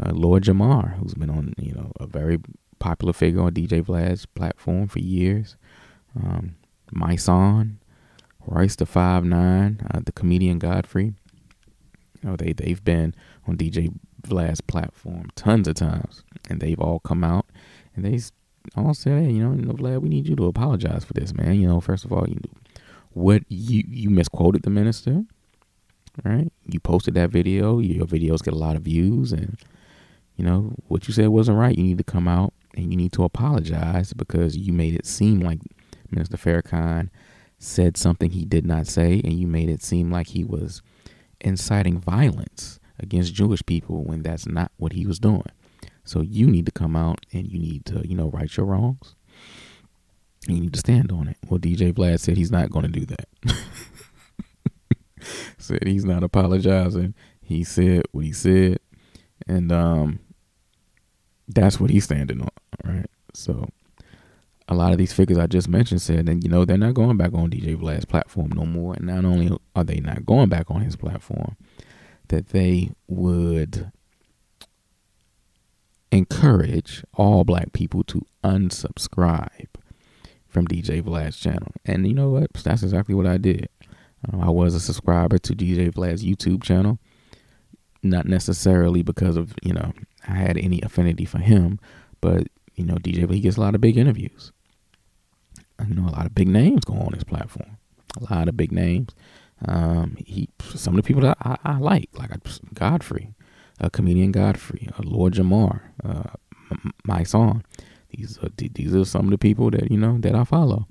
Uh, 0.00 0.12
Lord 0.12 0.44
Jamar, 0.44 0.96
who's 0.96 1.14
been 1.14 1.30
on 1.30 1.54
you 1.58 1.74
know 1.74 1.92
a 1.98 2.06
very 2.06 2.38
popular 2.78 3.12
figure 3.12 3.42
on 3.42 3.52
DJ 3.52 3.82
Vlad's 3.82 4.26
platform 4.26 4.88
for 4.88 5.00
years. 5.00 5.56
Um, 6.16 6.56
My 6.92 7.16
Son, 7.16 7.80
Royce 8.46 8.76
the 8.76 8.86
Five 8.86 9.24
Nine, 9.24 9.80
uh, 9.92 10.00
the 10.04 10.12
comedian 10.12 10.58
Godfrey. 10.58 11.14
You 12.22 12.30
know 12.30 12.36
they 12.36 12.52
they've 12.52 12.82
been 12.82 13.14
on 13.46 13.56
DJ 13.56 13.92
Vlad's 14.22 14.60
platform 14.60 15.28
tons 15.34 15.68
of 15.68 15.74
times, 15.74 16.22
and 16.48 16.60
they've 16.60 16.80
all 16.80 17.00
come 17.00 17.24
out 17.24 17.46
and 17.94 18.04
they 18.04 18.20
all 18.76 18.94
said, 18.94 19.24
"Hey, 19.24 19.32
you 19.32 19.42
know, 19.42 19.52
know, 19.52 19.72
Vlad, 19.72 20.00
we 20.02 20.08
need 20.08 20.28
you 20.28 20.36
to 20.36 20.46
apologize 20.46 21.04
for 21.04 21.14
this, 21.14 21.34
man. 21.34 21.54
You 21.60 21.68
know, 21.68 21.80
first 21.80 22.04
of 22.04 22.12
all, 22.12 22.28
you 22.28 22.40
what 23.10 23.42
you 23.48 23.84
you 23.88 24.10
misquoted 24.10 24.62
the 24.62 24.70
minister, 24.70 25.24
right? 26.24 26.50
You 26.66 26.80
posted 26.80 27.14
that 27.14 27.30
video. 27.30 27.78
Your 27.78 28.06
videos 28.06 28.42
get 28.42 28.54
a 28.54 28.58
lot 28.58 28.76
of 28.76 28.82
views, 28.82 29.32
and 29.32 29.58
you 30.36 30.44
know 30.44 30.74
what 30.88 31.08
you 31.08 31.14
said 31.14 31.28
wasn't 31.28 31.58
right. 31.58 31.76
You 31.76 31.84
need 31.84 31.98
to 31.98 32.04
come 32.04 32.28
out 32.28 32.52
and 32.74 32.90
you 32.90 32.96
need 32.96 33.12
to 33.12 33.24
apologize 33.24 34.12
because 34.12 34.56
you 34.56 34.72
made 34.72 34.94
it 34.94 35.06
seem 35.06 35.40
like 35.40 35.58
Minister 36.10 36.36
Farrakhan 36.36 37.10
said 37.58 37.96
something 37.96 38.30
he 38.30 38.44
did 38.44 38.64
not 38.64 38.86
say, 38.86 39.20
and 39.24 39.32
you 39.34 39.46
made 39.46 39.68
it 39.68 39.82
seem 39.82 40.10
like 40.10 40.28
he 40.28 40.44
was 40.44 40.82
inciting 41.40 42.00
violence 42.00 42.78
against 42.98 43.34
Jewish 43.34 43.64
people 43.64 44.04
when 44.04 44.22
that's 44.22 44.46
not 44.46 44.72
what 44.76 44.92
he 44.92 45.06
was 45.06 45.18
doing. 45.18 45.42
So 46.04 46.20
you 46.22 46.46
need 46.46 46.66
to 46.66 46.72
come 46.72 46.96
out 46.96 47.26
and 47.32 47.46
you 47.46 47.58
need 47.58 47.84
to, 47.86 48.06
you 48.08 48.16
know, 48.16 48.30
right 48.30 48.54
your 48.56 48.66
wrongs 48.66 49.14
you 50.46 50.60
need 50.60 50.72
to 50.72 50.78
stand 50.78 51.12
on 51.12 51.28
it. 51.28 51.36
Well, 51.48 51.58
DJ 51.58 51.92
Vlad 51.92 52.20
said 52.20 52.36
he's 52.36 52.50
not 52.50 52.70
going 52.70 52.90
to 52.90 53.00
do 53.00 53.06
that. 53.06 53.28
said 55.58 55.86
he's 55.86 56.04
not 56.04 56.22
apologizing. 56.22 57.14
He 57.40 57.64
said 57.64 58.02
what 58.12 58.24
he 58.24 58.32
said, 58.32 58.78
and 59.46 59.72
um, 59.72 60.20
that's 61.48 61.80
what 61.80 61.90
he's 61.90 62.04
standing 62.04 62.40
on. 62.40 62.48
Right. 62.84 63.10
So, 63.34 63.68
a 64.68 64.74
lot 64.74 64.92
of 64.92 64.98
these 64.98 65.12
figures 65.12 65.38
I 65.38 65.46
just 65.46 65.68
mentioned 65.68 66.02
said, 66.02 66.28
and 66.28 66.44
you 66.44 66.50
know, 66.50 66.64
they're 66.64 66.76
not 66.76 66.94
going 66.94 67.16
back 67.16 67.32
on 67.32 67.50
DJ 67.50 67.76
Vlad's 67.76 68.04
platform 68.04 68.50
no 68.54 68.64
more. 68.64 68.94
And 68.94 69.06
not 69.06 69.24
only 69.24 69.56
are 69.74 69.84
they 69.84 70.00
not 70.00 70.26
going 70.26 70.48
back 70.48 70.70
on 70.70 70.82
his 70.82 70.96
platform, 70.96 71.56
that 72.28 72.50
they 72.50 72.90
would 73.06 73.90
encourage 76.10 77.04
all 77.14 77.44
black 77.44 77.72
people 77.72 78.02
to 78.04 78.24
unsubscribe 78.44 79.68
from 80.58 80.66
DJ 80.66 81.00
Vlad's 81.00 81.38
channel. 81.38 81.72
And 81.84 82.04
you 82.06 82.14
know 82.14 82.30
what? 82.30 82.52
That's 82.52 82.82
exactly 82.82 83.14
what 83.14 83.26
I 83.28 83.36
did. 83.36 83.68
Um, 84.28 84.40
I 84.40 84.50
was 84.50 84.74
a 84.74 84.80
subscriber 84.80 85.38
to 85.38 85.52
DJ 85.54 85.92
Vlad's 85.92 86.24
YouTube 86.24 86.64
channel. 86.64 86.98
Not 88.02 88.26
necessarily 88.26 89.02
because 89.02 89.36
of, 89.36 89.54
you 89.62 89.72
know, 89.72 89.92
I 90.26 90.32
had 90.32 90.58
any 90.58 90.80
affinity 90.82 91.24
for 91.24 91.38
him, 91.38 91.78
but, 92.20 92.48
you 92.74 92.84
know, 92.84 92.96
DJ 92.96 93.24
Vlad 93.24 93.42
gets 93.42 93.56
a 93.56 93.60
lot 93.60 93.76
of 93.76 93.80
big 93.80 93.96
interviews. 93.96 94.50
You 95.86 95.94
know, 95.94 96.08
a 96.08 96.10
lot 96.10 96.26
of 96.26 96.34
big 96.34 96.48
names 96.48 96.84
go 96.84 96.94
on 96.94 97.12
his 97.12 97.22
platform. 97.22 97.78
A 98.20 98.34
lot 98.34 98.48
of 98.48 98.56
big 98.56 98.72
names. 98.72 99.10
Um, 99.64 100.16
he 100.18 100.48
some 100.74 100.94
of 100.94 100.96
the 100.96 101.06
people 101.06 101.22
that 101.22 101.36
I, 101.40 101.56
I 101.64 101.78
like, 101.78 102.08
like 102.14 102.30
Godfrey, 102.74 103.32
a 103.78 103.90
comedian 103.90 104.32
Godfrey, 104.32 104.88
uh, 104.92 105.02
Lord 105.04 105.34
Jamar, 105.34 105.82
uh, 106.04 106.30
my 107.04 107.22
song. 107.22 107.62
These 108.18 108.36
are 108.38 108.48
these 108.56 108.94
are 108.96 109.04
some 109.04 109.26
of 109.26 109.30
the 109.30 109.38
people 109.38 109.70
that 109.70 109.92
you 109.92 109.96
know 109.96 110.18
that 110.18 110.34
I 110.34 110.42
follow, 110.42 110.88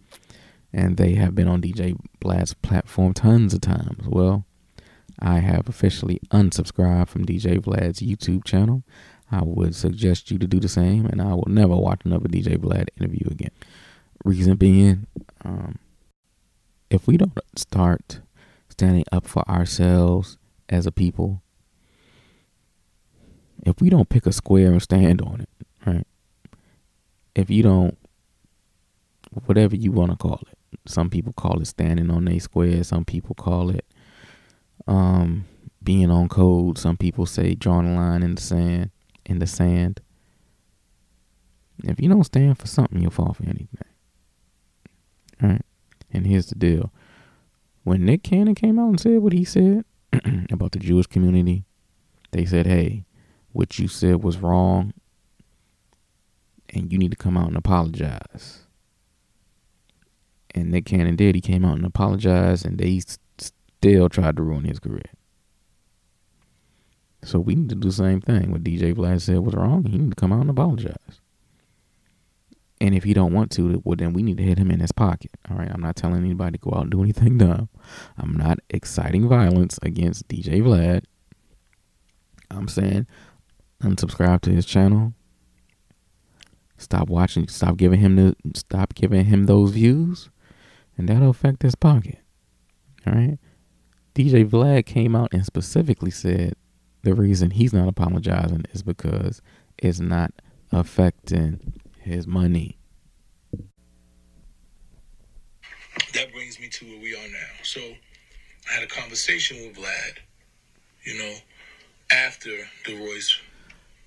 and 0.72 0.96
they 0.96 1.16
have 1.16 1.36
been 1.36 1.50
on 1.50 1.62
DJ 1.62 1.98
Vlad's 2.22 2.54
platform 2.54 3.14
tons 3.14 3.54
of 3.54 3.60
times. 3.60 4.08
Well, 4.08 4.46
I 5.20 5.40
have 5.40 5.68
officially 5.68 6.22
unsubscribed 6.32 7.10
from 7.10 7.26
DJ 7.26 7.60
Vlad's 7.60 8.00
YouTube 8.00 8.46
channel. 8.46 8.84
I 9.30 9.42
would 9.44 9.76
suggest 9.76 10.32
you 10.32 10.38
to 10.38 10.48
do 10.48 10.62
the 10.62 10.70
same, 10.70 11.06
and 11.06 11.22
I 11.22 11.34
will 11.34 11.50
never 11.50 11.76
watch 11.76 12.02
another 12.06 12.30
DJ 12.30 12.56
Vlad 12.56 12.88
interview 12.98 13.28
again. 13.30 13.52
Reason 14.24 14.56
being, 14.56 15.06
um, 15.44 15.80
if 16.90 17.08
we 17.08 17.18
don't 17.18 17.38
start 17.58 18.22
standing 18.70 19.04
up 19.12 19.28
for 19.28 19.48
ourselves 19.50 20.38
as 20.70 20.86
a 20.86 20.94
people, 20.94 21.42
if 23.66 23.82
we 23.82 23.90
don't 23.90 24.08
pick 24.08 24.26
a 24.26 24.32
square 24.32 24.72
and 24.72 24.82
stand 24.82 25.22
on 25.22 25.42
it, 25.42 25.50
right? 25.86 26.08
If 27.38 27.52
you 27.52 27.62
don't, 27.62 27.96
whatever 29.46 29.76
you 29.76 29.92
want 29.92 30.10
to 30.10 30.18
call 30.18 30.42
it, 30.52 30.58
some 30.90 31.12
people 31.12 31.34
call 31.34 31.62
it 31.62 31.68
standing 31.68 32.10
on 32.10 32.28
a 32.28 32.40
square, 32.40 32.84
some 32.84 33.06
people 33.06 33.36
call 33.36 33.70
it 33.70 33.86
um, 34.88 35.46
being 35.84 36.10
on 36.10 36.30
code, 36.30 36.80
some 36.80 36.98
people 36.98 37.28
say 37.28 37.54
drawing 37.54 37.94
a 37.94 37.96
line 37.96 38.24
in 38.24 38.34
the 38.34 38.42
sand. 38.42 38.90
In 39.28 39.38
the 39.38 39.46
sand. 39.46 40.02
If 41.84 42.02
you 42.02 42.10
don't 42.10 42.24
stand 42.24 42.58
for 42.58 42.66
something, 42.66 43.00
you'll 43.00 43.12
fall 43.12 43.34
for 43.34 43.44
anything. 43.44 43.68
All 45.44 45.50
right. 45.50 45.62
And 46.12 46.26
here's 46.26 46.48
the 46.48 46.56
deal. 46.56 46.92
When 47.84 48.04
Nick 48.04 48.24
Cannon 48.24 48.56
came 48.56 48.80
out 48.80 48.90
and 48.90 49.00
said 49.00 49.20
what 49.20 49.34
he 49.34 49.44
said 49.44 49.86
about 50.52 50.72
the 50.72 50.80
Jewish 50.80 51.06
community, 51.06 51.66
they 52.32 52.46
said, 52.46 52.66
hey, 52.66 53.06
what 53.52 53.78
you 53.78 53.88
said 53.88 54.24
was 54.24 54.40
wrong 54.40 54.94
and 56.78 56.92
you 56.92 56.98
need 56.98 57.12
to 57.12 57.18
come 57.18 57.38
out 57.38 57.48
and 57.48 57.58
apologize. 57.58 58.60
And 60.54 60.72
Nick 60.72 60.86
Cannon 60.86 61.16
did. 61.16 61.36
He 61.36 61.42
came 61.42 61.66
out 61.66 61.78
and 61.78 61.86
apologized, 61.86 62.66
and 62.66 62.78
they 62.78 63.02
still 63.38 64.10
tried 64.10 64.38
to 64.38 64.44
ruin 64.44 64.64
his 64.64 64.80
career. 64.80 65.10
So 67.24 67.40
we 67.40 67.56
need 67.56 67.70
to 67.70 67.76
do 67.76 67.90
the 67.90 67.94
same 67.94 68.22
thing. 68.22 68.52
What 68.52 68.64
DJ 68.64 68.94
Vlad 68.94 69.22
said 69.22 69.40
was 69.40 69.56
wrong. 69.56 69.84
He 69.86 69.98
need 69.98 70.12
to 70.12 70.16
come 70.16 70.32
out 70.32 70.42
and 70.42 70.50
apologize. 70.50 71.22
And 72.80 72.94
if 72.94 73.04
he 73.04 73.14
don't 73.14 73.34
want 73.34 73.52
to, 73.54 73.82
well, 73.84 73.96
then 73.96 74.14
we 74.14 74.22
need 74.22 74.38
to 74.38 74.44
hit 74.44 74.60
him 74.60 74.70
in 74.70 74.80
his 74.80 74.92
pocket. 74.92 75.32
All 75.50 75.58
right. 75.58 75.70
I'm 75.70 75.82
not 75.82 75.96
telling 75.96 76.24
anybody 76.24 76.58
to 76.58 76.64
go 76.64 76.76
out 76.76 76.84
and 76.84 76.92
do 76.92 77.02
anything 77.02 77.38
dumb. 77.40 77.70
I'm 78.18 78.34
not 78.34 78.60
exciting 78.70 79.28
violence 79.28 79.80
against 79.82 80.28
DJ 80.28 80.62
Vlad. 80.62 81.04
I'm 82.52 82.68
saying 82.68 83.08
unsubscribe 83.82 84.42
to 84.42 84.52
his 84.52 84.66
channel. 84.66 85.14
Stop 86.78 87.10
watching. 87.10 87.48
Stop 87.48 87.78
giving 87.78 88.00
him 88.00 88.16
the. 88.16 88.36
Stop 88.54 88.94
giving 88.96 89.26
him 89.26 89.46
those 89.46 89.72
views, 89.72 90.30
and 90.98 91.10
that'll 91.10 91.30
affect 91.30 91.64
his 91.64 91.76
pocket. 91.76 92.20
All 93.06 93.14
right. 93.14 93.38
DJ 94.16 94.48
Vlad 94.48 94.86
came 94.86 95.16
out 95.16 95.32
and 95.32 95.46
specifically 95.46 96.12
said 96.12 96.56
the 97.04 97.14
reason 97.14 97.52
he's 97.52 97.74
not 97.74 97.88
apologizing 97.88 98.66
is 98.74 98.82
because 98.84 99.42
it's 99.78 100.00
not 100.00 100.32
affecting 100.72 101.74
his 102.00 102.26
money. 102.26 102.78
That 106.14 106.34
brings 106.34 106.60
me 106.60 106.68
to 106.70 106.86
where 106.86 107.00
we 107.00 107.14
are 107.14 107.28
now. 107.28 107.64
So 107.64 107.80
I 107.80 108.74
had 108.74 108.84
a 108.84 108.88
conversation 108.88 109.58
with 109.58 109.78
Vlad, 109.78 110.18
you 111.04 111.18
know, 111.20 111.36
after 112.12 112.50
the 112.86 112.96
Royce. 112.98 113.40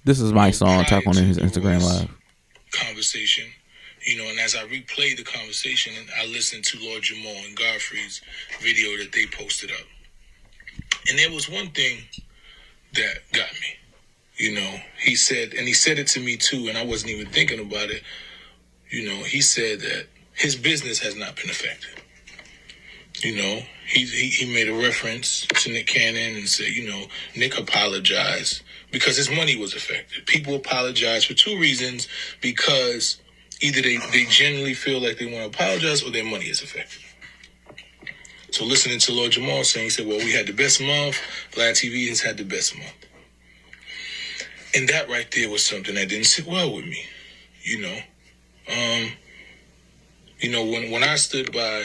This 0.05 0.21
is 0.21 0.33
my 0.33 0.51
song. 0.51 0.85
Talk 0.85 1.07
on 1.07 1.15
his 1.15 1.39
Instagram 1.39 1.81
Royce 1.81 2.01
live. 2.01 2.20
Conversation, 3.01 3.47
you 4.03 4.19
know, 4.19 4.29
and 4.29 4.39
as 4.39 4.55
I 4.55 4.65
replayed 4.65 5.17
the 5.17 5.25
conversation, 5.25 5.95
I 6.21 6.27
listened 6.27 6.65
to 6.65 6.79
Lord 6.87 7.03
Jamal 7.03 7.35
and 7.47 7.57
Godfrey's 7.57 8.21
video 8.61 8.95
that 8.99 9.11
they 9.15 9.25
posted 9.25 9.71
up. 9.71 9.87
And 11.09 11.19
there 11.19 11.31
was 11.31 11.49
one 11.49 11.71
thing 11.71 12.01
that 12.93 13.21
got 13.33 13.51
me. 13.55 13.79
You 14.37 14.55
know, 14.55 14.75
he 14.99 15.17
said, 15.17 15.55
and 15.55 15.67
he 15.67 15.73
said 15.73 15.99
it 15.99 16.09
to 16.09 16.21
me 16.21 16.37
too, 16.37 16.69
and 16.69 16.77
I 16.77 16.85
wasn't 16.85 17.13
even 17.13 17.33
thinking 17.33 17.59
about 17.59 17.89
it. 17.89 18.03
You 18.91 19.09
know, 19.09 19.25
he 19.25 19.41
said 19.41 19.81
that 19.81 20.05
his 20.35 20.57
business 20.57 20.99
has 20.99 21.17
not 21.17 21.37
been 21.37 21.49
affected. 21.49 22.03
You 23.21 23.37
know, 23.37 23.63
he, 23.87 24.07
he, 24.07 24.29
he 24.31 24.53
made 24.53 24.69
a 24.69 24.73
reference 24.73 25.47
to 25.47 25.71
Nick 25.71 25.87
Cannon 25.87 26.37
and 26.37 26.49
said, 26.49 26.69
you 26.69 26.89
know, 26.89 27.05
Nick 27.37 27.59
apologized 27.59 28.63
because 28.91 29.17
his 29.17 29.31
money 29.31 29.57
was 29.57 29.75
affected. 29.75 30.27
People 30.27 30.55
apologize 30.55 31.25
for 31.25 31.35
two 31.35 31.59
reasons 31.59 32.09
because 32.41 33.21
either 33.61 33.83
they, 33.83 33.99
they 34.13 34.25
genuinely 34.25 34.73
feel 34.73 35.01
like 35.01 35.19
they 35.19 35.27
want 35.27 35.53
to 35.53 35.59
apologize 35.59 36.03
or 36.03 36.11
their 36.11 36.25
money 36.25 36.47
is 36.47 36.63
affected. 36.63 37.03
So 38.53 38.65
listening 38.65 38.99
to 39.01 39.13
Lord 39.13 39.33
Jamal 39.33 39.65
saying, 39.65 39.87
he 39.87 39.91
said, 39.91 40.07
well, 40.07 40.19
we 40.19 40.33
had 40.33 40.47
the 40.47 40.53
best 40.53 40.81
month. 40.81 41.21
Vlad 41.53 41.73
TV 41.73 42.09
has 42.09 42.21
had 42.21 42.37
the 42.37 42.45
best 42.45 42.77
month. 42.77 43.07
And 44.75 44.89
that 44.89 45.09
right 45.09 45.31
there 45.33 45.51
was 45.51 45.65
something 45.65 45.95
that 45.95 46.09
didn't 46.09 46.27
sit 46.27 46.47
well 46.47 46.75
with 46.75 46.85
me, 46.85 47.05
you 47.63 47.83
know. 47.83 47.99
Um, 48.69 49.13
you 50.39 50.51
know, 50.51 50.65
when, 50.65 50.91
when 50.91 51.05
I 51.05 51.17
stood 51.17 51.53
by 51.53 51.85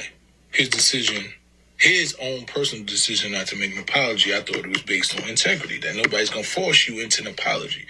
his 0.55 0.69
decision, 0.69 1.33
his 1.77 2.15
own 2.21 2.45
personal 2.45 2.85
decision 2.85 3.33
not 3.33 3.47
to 3.47 3.57
make 3.57 3.73
an 3.73 3.81
apology, 3.81 4.33
I 4.33 4.39
thought 4.39 4.57
it 4.57 4.67
was 4.67 4.81
based 4.83 5.19
on 5.19 5.27
integrity, 5.27 5.79
that 5.79 5.95
nobody's 5.95 6.29
to 6.29 6.43
force 6.43 6.87
you 6.87 7.03
into 7.03 7.21
an 7.21 7.27
apology. 7.27 7.85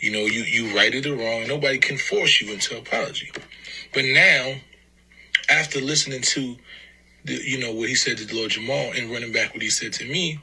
You 0.00 0.10
know, 0.12 0.26
you, 0.26 0.42
you 0.42 0.76
righted 0.76 1.06
it 1.06 1.14
wrong. 1.14 1.46
Nobody 1.46 1.78
can 1.78 1.96
force 1.96 2.40
you 2.40 2.52
into 2.52 2.74
an 2.74 2.82
apology. 2.82 3.30
But 3.94 4.04
now, 4.04 4.54
after 5.48 5.80
listening 5.80 6.22
to 6.22 6.56
the, 7.24 7.34
you 7.34 7.58
know, 7.58 7.72
what 7.72 7.88
he 7.88 7.94
said 7.94 8.18
to 8.18 8.36
Lord 8.36 8.50
Jamal 8.50 8.92
and 8.96 9.10
running 9.10 9.32
back 9.32 9.52
what 9.54 9.62
he 9.62 9.70
said 9.70 9.92
to 9.94 10.04
me, 10.04 10.40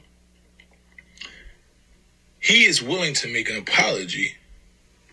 he 2.40 2.64
is 2.64 2.82
willing 2.82 3.14
to 3.14 3.28
make 3.32 3.50
an 3.50 3.58
apology 3.58 4.34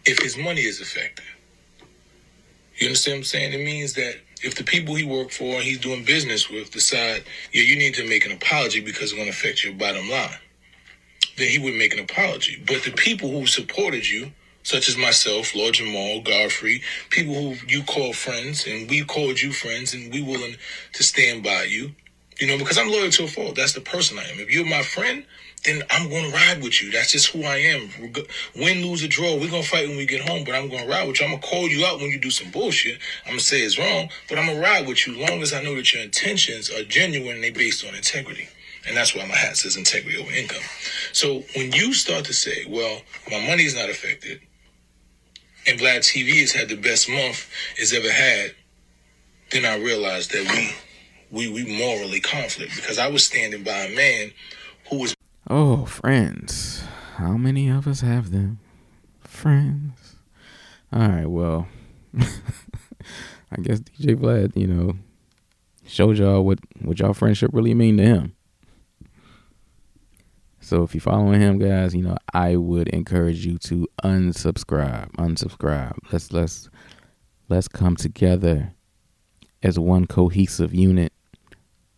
if 0.06 0.20
his 0.20 0.38
money 0.38 0.62
is 0.62 0.80
affected. 0.80 1.26
You 2.78 2.88
understand 2.88 3.16
what 3.16 3.20
I'm 3.20 3.24
saying? 3.26 3.54
It 3.54 3.66
means 3.66 3.94
that 3.94 4.16
if 4.44 4.56
the 4.56 4.64
people 4.64 4.96
he 4.96 5.06
worked 5.06 5.34
for 5.34 5.56
and 5.56 5.64
he's 5.64 5.80
doing 5.80 6.04
business 6.04 6.50
with 6.50 6.72
decide, 6.72 7.24
yeah, 7.52 7.64
you 7.64 7.76
need 7.78 7.94
to 7.96 8.08
make 8.08 8.26
an 8.26 8.32
apology 8.32 8.82
because 8.82 9.04
it's 9.04 9.14
going 9.14 9.26
to 9.26 9.32
affect 9.32 9.64
your 9.64 9.74
bottom 9.74 10.10
line, 10.10 10.38
then 11.38 11.48
he 11.48 11.60
would 11.60 11.76
make 11.76 11.94
an 11.94 12.00
apology. 12.00 12.62
But 12.68 12.84
the 12.84 12.92
people 12.92 13.32
who 13.32 13.48
supported 13.48 14.08
you, 14.10 14.32
such 14.64 14.88
as 14.88 14.98
myself, 14.98 15.56
Lord 15.56 15.76
Jamal, 15.76 16.22
Godfrey, 16.22 16.82
people 17.10 17.34
who 17.34 17.56
you 17.68 17.84
call 17.84 18.14
friends, 18.14 18.68
and 18.68 18.90
we 18.90 19.04
called 19.04 19.42
you 19.42 19.52
friends, 19.52 19.94
and 19.94 20.12
we 20.12 20.22
willing 20.22 20.56
to 20.94 21.04
stand 21.04 21.44
by 21.44 21.64
you. 21.64 21.92
You 22.40 22.48
know, 22.48 22.58
because 22.58 22.78
I'm 22.78 22.90
loyal 22.90 23.12
to 23.12 23.26
a 23.26 23.28
fault. 23.28 23.56
That's 23.56 23.74
the 23.74 23.82
person 23.82 24.18
I 24.18 24.24
am. 24.24 24.40
If 24.40 24.52
you're 24.52 24.66
my 24.66 24.82
friend, 24.82 25.26
then 25.64 25.82
I'm 25.90 26.10
going 26.10 26.30
to 26.30 26.36
ride 26.36 26.62
with 26.62 26.82
you. 26.82 26.92
That's 26.92 27.12
just 27.12 27.28
who 27.28 27.44
I 27.44 27.58
am. 27.58 27.90
Win, 28.56 28.86
lose, 28.86 29.04
or 29.04 29.08
draw, 29.08 29.34
we're 29.36 29.50
going 29.50 29.64
to 29.64 29.70
fight 29.70 29.88
when 29.88 29.98
we 29.98 30.06
get 30.06 30.28
home, 30.28 30.44
but 30.44 30.56
I'm 30.56 30.70
going 30.70 30.84
to 30.84 30.90
ride 30.90 31.08
with 31.08 31.20
you. 31.20 31.26
I'm 31.26 31.32
going 31.32 31.42
to 31.42 31.48
call 31.48 31.68
you 31.68 31.86
out 31.86 32.00
when 32.00 32.10
you 32.10 32.20
do 32.20 32.32
some 32.32 32.52
bullshit. 32.52 33.00
I'm 33.26 33.32
going 33.32 33.40
to 33.40 33.46
say 33.46 33.62
it's 33.62 33.80
wrong, 33.80 34.10
but 34.28 34.38
I'm 34.38 34.46
going 34.46 34.58
to 34.58 34.64
ride 34.64 34.88
with 34.88 35.08
you 35.08 35.18
long 35.18 35.42
as 35.42 35.54
I 35.54 35.62
know 35.62 35.76
that 35.76 35.94
your 35.94 36.04
intentions 36.04 36.70
are 36.70 36.84
genuine 36.84 37.36
and 37.36 37.44
they 37.44 37.52
based 37.52 37.86
on 37.88 37.96
integrity. 37.96 38.50
And 38.86 38.98
that's 38.98 39.16
why 39.16 39.26
my 39.26 39.36
hat 39.36 39.56
says 39.56 39.78
integrity 39.78 40.22
over 40.22 40.32
income. 40.32 40.64
So 41.14 41.44
when 41.56 41.72
you 41.72 41.94
start 41.94 42.26
to 42.26 42.34
say, 42.34 42.66
well, 42.68 43.02
my 43.32 43.46
money's 43.48 43.76
not 43.76 43.90
affected, 43.90 44.42
and 45.66 45.80
Vlad 45.80 46.00
TV 46.00 46.42
has 46.42 46.52
had 46.52 46.68
the 46.68 46.76
best 46.76 47.08
month 47.08 47.50
it's 47.78 47.94
ever 47.94 48.12
had, 48.12 48.54
then 49.52 49.66
I 49.66 49.78
realized 49.78 50.32
that 50.32 50.50
we 50.52 50.74
we 51.32 51.52
we 51.52 51.78
morally 51.78 52.20
conflict 52.20 52.76
because 52.76 53.00
I 53.00 53.08
was 53.08 53.26
standing 53.26 53.64
by 53.64 53.86
a 53.86 53.96
man 53.96 54.32
who 54.90 55.00
was 55.00 55.16
Oh, 55.50 55.84
friends. 55.86 56.84
How 57.16 57.36
many 57.36 57.68
of 57.68 57.86
us 57.86 58.00
have 58.00 58.32
them? 58.32 58.60
Friends. 59.20 60.16
All 60.92 61.10
right, 61.10 61.26
well, 61.26 61.68
I 62.18 63.62
guess 63.62 63.82
DJ 63.82 64.16
Vlad, 64.16 64.56
you 64.56 64.68
know, 64.68 64.94
showed 65.86 66.18
y'all 66.18 66.46
what 66.46 66.60
what 66.82 67.00
y'all 67.00 67.14
friendship 67.14 67.52
really 67.52 67.74
mean 67.74 67.98
to 67.98 68.04
him. 68.04 68.36
So 70.62 70.84
if 70.84 70.96
you're 70.96 71.02
following 71.02 71.42
him, 71.42 71.60
guys, 71.60 71.94
you 71.94 72.04
know, 72.04 72.18
I 72.34 72.56
would 72.56 72.88
encourage 72.90 73.46
you 73.46 73.58
to 73.60 73.86
unsubscribe. 74.02 75.12
Unsubscribe. 75.18 75.98
Let's 76.10 76.32
let's 76.32 76.70
let's 77.50 77.68
come 77.68 77.98
together 77.98 78.74
as 79.62 79.78
one 79.78 80.06
cohesive 80.06 80.74
unit. 80.74 81.12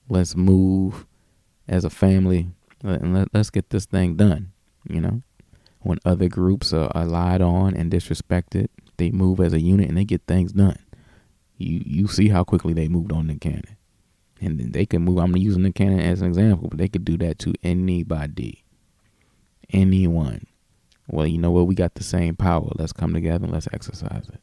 Let's 0.10 0.36
move 0.36 1.06
as 1.68 1.86
a 1.86 1.92
family 1.92 2.55
and 2.84 3.14
let, 3.14 3.34
us 3.34 3.50
get 3.50 3.70
this 3.70 3.86
thing 3.86 4.16
done. 4.16 4.52
You 4.88 5.02
know, 5.02 5.22
when 5.82 6.00
other 6.06 6.28
groups 6.28 6.74
are, 6.74 6.92
are 6.96 7.06
lied 7.06 7.42
on 7.42 7.76
and 7.76 7.92
disrespected, 7.92 8.68
they 8.98 9.12
move 9.12 9.40
as 9.40 9.54
a 9.54 9.60
unit 9.60 9.90
and 9.90 9.98
they 9.98 10.06
get 10.06 10.22
things 10.28 10.54
done. 10.54 10.80
You 11.58 11.82
you 11.86 12.08
see 12.08 12.30
how 12.30 12.44
quickly 12.44 12.74
they 12.74 12.88
moved 12.88 13.12
on 13.12 13.28
the 13.28 13.36
Cannon 13.36 13.78
And 14.42 14.60
then 14.60 14.72
they 14.72 14.86
can 14.86 15.04
move. 15.04 15.18
I'm 15.18 15.36
using 15.36 15.64
the 15.64 15.72
cannon 15.72 16.00
as 16.00 16.22
an 16.22 16.28
example, 16.28 16.70
but 16.70 16.78
they 16.78 16.90
could 16.90 17.06
do 17.06 17.18
that 17.18 17.40
to 17.40 17.54
anybody, 17.64 18.64
anyone. 19.72 20.48
Well, 21.08 21.28
you 21.28 21.38
know 21.38 21.52
what? 21.52 21.68
We 21.68 21.76
got 21.76 21.96
the 21.96 22.04
same 22.04 22.36
power. 22.36 22.70
Let's 22.76 22.94
come 22.94 23.14
together 23.14 23.46
and 23.46 23.54
let's 23.54 23.68
exercise 23.72 24.30
it. 24.34 24.42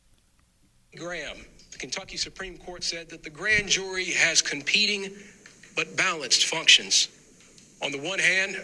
Graham, 0.96 1.36
the 1.72 1.78
Kentucky 1.78 2.16
Supreme 2.16 2.56
Court 2.58 2.84
said 2.84 3.08
that 3.10 3.22
the 3.22 3.30
grand 3.30 3.68
jury 3.68 4.06
has 4.12 4.40
competing 4.40 5.10
but 5.74 5.96
balanced 5.96 6.44
functions. 6.46 7.08
On 7.82 7.90
the 7.90 7.98
one 7.98 8.18
hand, 8.18 8.56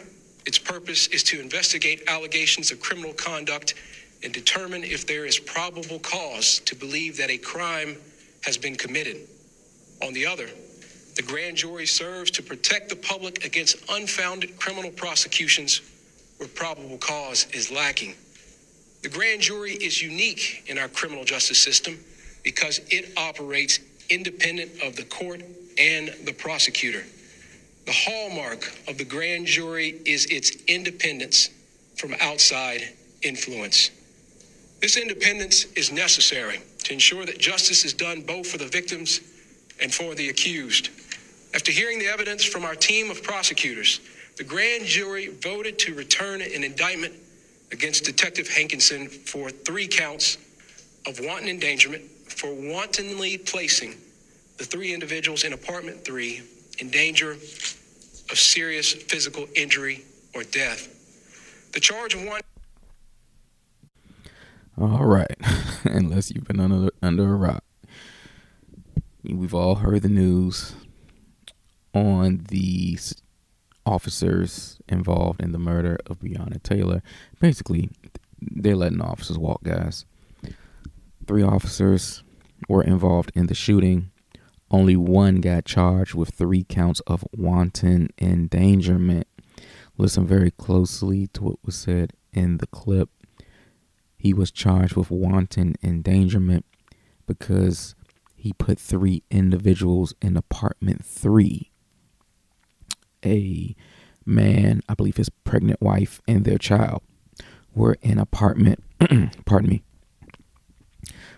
its 0.46 0.58
purpose 0.58 1.08
is 1.08 1.22
to 1.24 1.40
investigate 1.40 2.04
allegations 2.06 2.70
of 2.70 2.80
criminal 2.80 3.12
conduct 3.12 3.74
and 4.22 4.32
determine 4.32 4.84
if 4.84 5.06
there 5.06 5.26
is 5.26 5.38
probable 5.38 5.98
cause 6.00 6.60
to 6.60 6.74
believe 6.74 7.16
that 7.16 7.30
a 7.30 7.38
crime 7.38 7.96
has 8.44 8.56
been 8.56 8.76
committed. 8.76 9.16
On 10.02 10.12
the 10.12 10.26
other, 10.26 10.48
the 11.16 11.22
grand 11.22 11.56
jury 11.56 11.86
serves 11.86 12.30
to 12.32 12.42
protect 12.42 12.88
the 12.88 12.96
public 12.96 13.44
against 13.44 13.76
unfounded 13.90 14.56
criminal 14.58 14.90
prosecutions 14.92 15.80
where 16.36 16.48
probable 16.48 16.98
cause 16.98 17.46
is 17.52 17.70
lacking. 17.70 18.14
The 19.02 19.08
grand 19.08 19.40
jury 19.40 19.72
is 19.72 20.00
unique 20.00 20.64
in 20.68 20.78
our 20.78 20.88
criminal 20.88 21.24
justice 21.24 21.58
system 21.58 21.98
because 22.44 22.80
it 22.90 23.12
operates 23.16 23.80
independent 24.10 24.82
of 24.82 24.94
the 24.96 25.04
court 25.04 25.42
and 25.76 26.14
the 26.24 26.32
prosecutor. 26.32 27.04
The 27.88 27.94
hallmark 27.94 28.70
of 28.86 28.98
the 28.98 29.04
grand 29.06 29.46
jury 29.46 29.98
is 30.04 30.26
its 30.26 30.50
independence 30.66 31.48
from 31.96 32.14
outside 32.20 32.82
influence. 33.22 33.90
This 34.82 34.98
independence 34.98 35.64
is 35.74 35.90
necessary 35.90 36.60
to 36.84 36.92
ensure 36.92 37.24
that 37.24 37.38
justice 37.38 37.86
is 37.86 37.94
done 37.94 38.20
both 38.20 38.46
for 38.46 38.58
the 38.58 38.66
victims 38.66 39.22
and 39.80 39.92
for 39.92 40.14
the 40.14 40.28
accused. 40.28 40.90
After 41.54 41.72
hearing 41.72 41.98
the 41.98 42.08
evidence 42.08 42.44
from 42.44 42.66
our 42.66 42.74
team 42.74 43.10
of 43.10 43.22
prosecutors, 43.22 44.00
the 44.36 44.44
grand 44.44 44.84
jury 44.84 45.28
voted 45.28 45.78
to 45.78 45.94
return 45.94 46.42
an 46.42 46.64
indictment 46.64 47.14
against 47.72 48.04
Detective 48.04 48.48
Hankison 48.48 49.08
for 49.08 49.48
three 49.48 49.88
counts 49.88 50.36
of 51.06 51.20
wanton 51.20 51.48
endangerment 51.48 52.02
for 52.26 52.52
wantonly 52.52 53.38
placing 53.38 53.94
the 54.58 54.64
three 54.64 54.92
individuals 54.92 55.44
in 55.44 55.54
apartment 55.54 56.04
three 56.04 56.42
in 56.80 56.90
danger 56.90 57.36
of 58.30 58.38
serious 58.38 58.92
physical 58.92 59.46
injury 59.54 60.04
or 60.34 60.42
death. 60.44 60.94
The 61.72 61.80
charge 61.80 62.14
of 62.14 62.24
one. 62.24 62.40
All 64.80 65.06
right, 65.06 65.36
unless 65.84 66.30
you've 66.30 66.44
been 66.44 66.60
under 66.60 66.90
under 67.02 67.32
a 67.32 67.36
rock, 67.36 67.64
we've 69.24 69.54
all 69.54 69.76
heard 69.76 70.02
the 70.02 70.08
news 70.08 70.74
on 71.92 72.44
the 72.48 72.98
officers 73.84 74.78
involved 74.88 75.42
in 75.42 75.52
the 75.52 75.58
murder 75.58 75.98
of 76.06 76.20
Breonna 76.20 76.62
Taylor. 76.62 77.02
Basically, 77.40 77.90
they're 78.40 78.76
letting 78.76 79.00
officers 79.00 79.38
walk, 79.38 79.64
guys. 79.64 80.04
Three 81.26 81.42
officers 81.42 82.22
were 82.68 82.82
involved 82.82 83.32
in 83.34 83.46
the 83.46 83.54
shooting. 83.54 84.10
Only 84.70 84.96
one 84.96 85.40
got 85.40 85.64
charged 85.64 86.14
with 86.14 86.30
three 86.30 86.64
counts 86.64 87.00
of 87.06 87.24
wanton 87.32 88.08
endangerment. 88.20 89.26
Listen 89.96 90.26
very 90.26 90.50
closely 90.50 91.26
to 91.28 91.42
what 91.42 91.64
was 91.64 91.74
said 91.74 92.12
in 92.32 92.58
the 92.58 92.66
clip. 92.66 93.08
He 94.16 94.34
was 94.34 94.50
charged 94.50 94.94
with 94.96 95.10
wanton 95.10 95.74
endangerment 95.82 96.66
because 97.26 97.94
he 98.34 98.52
put 98.52 98.78
three 98.78 99.22
individuals 99.30 100.14
in 100.20 100.36
apartment 100.36 101.04
three. 101.04 101.70
A 103.24 103.74
man, 104.24 104.82
I 104.88 104.94
believe 104.94 105.16
his 105.16 105.28
pregnant 105.28 105.80
wife 105.80 106.20
and 106.28 106.44
their 106.44 106.58
child, 106.58 107.02
were 107.74 107.96
in 108.02 108.18
apartment, 108.18 108.82
pardon 109.44 109.70
me, 109.70 109.82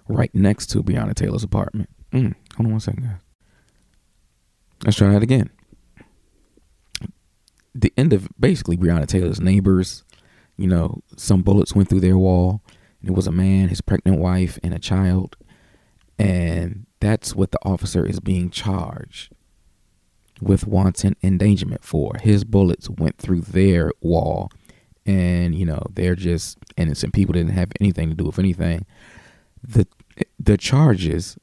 right 0.09 0.35
next 0.35 0.66
to 0.71 0.83
Breonna 0.83 1.14
Taylor's 1.14 1.45
apartment. 1.45 1.88
Mm, 2.12 2.35
hold 2.57 2.67
on 2.67 2.73
one 2.73 2.81
second, 2.81 3.05
guys. 3.05 3.21
Let's 4.85 4.97
try 4.97 5.13
that 5.13 5.23
again. 5.23 5.51
The 7.75 7.93
end 7.97 8.13
of 8.13 8.29
basically 8.39 8.77
Breonna 8.77 9.07
Taylor's 9.07 9.41
neighbors, 9.41 10.05
you 10.57 10.67
know, 10.67 11.03
some 11.17 11.43
bullets 11.43 11.75
went 11.75 11.89
through 11.89 12.01
their 12.01 12.19
wall. 12.19 12.63
And 13.01 13.11
it 13.11 13.17
was 13.17 13.27
a 13.27 13.33
man, 13.33 13.69
his 13.69 13.81
pregnant 13.81 14.19
wife, 14.19 14.59
and 14.63 14.75
a 14.75 14.79
child. 14.79 15.37
And 16.19 16.87
that's 17.01 17.35
what 17.35 17.51
the 17.51 17.59
officer 17.63 18.05
is 18.05 18.21
being 18.21 18.51
charged 18.51 19.33
with 20.41 20.67
wanton 20.67 21.17
endangerment 21.23 21.85
for. 21.85 22.17
His 22.21 22.45
bullets 22.45 22.91
went 22.91 23.19
through 23.19 23.43
their 23.43 23.93
wall. 24.01 24.51
And, 25.07 25.55
you 25.55 25.65
know, 25.65 25.83
they're 25.93 26.17
just 26.17 26.59
innocent 26.77 27.15
people 27.15 27.33
didn't 27.33 27.53
have 27.53 27.73
anything 27.81 28.11
to 28.11 28.15
do 28.15 28.25
with 28.25 28.39
anything. 28.39 28.87
The 29.63 29.87
the 30.39 30.59
charges 30.59 31.39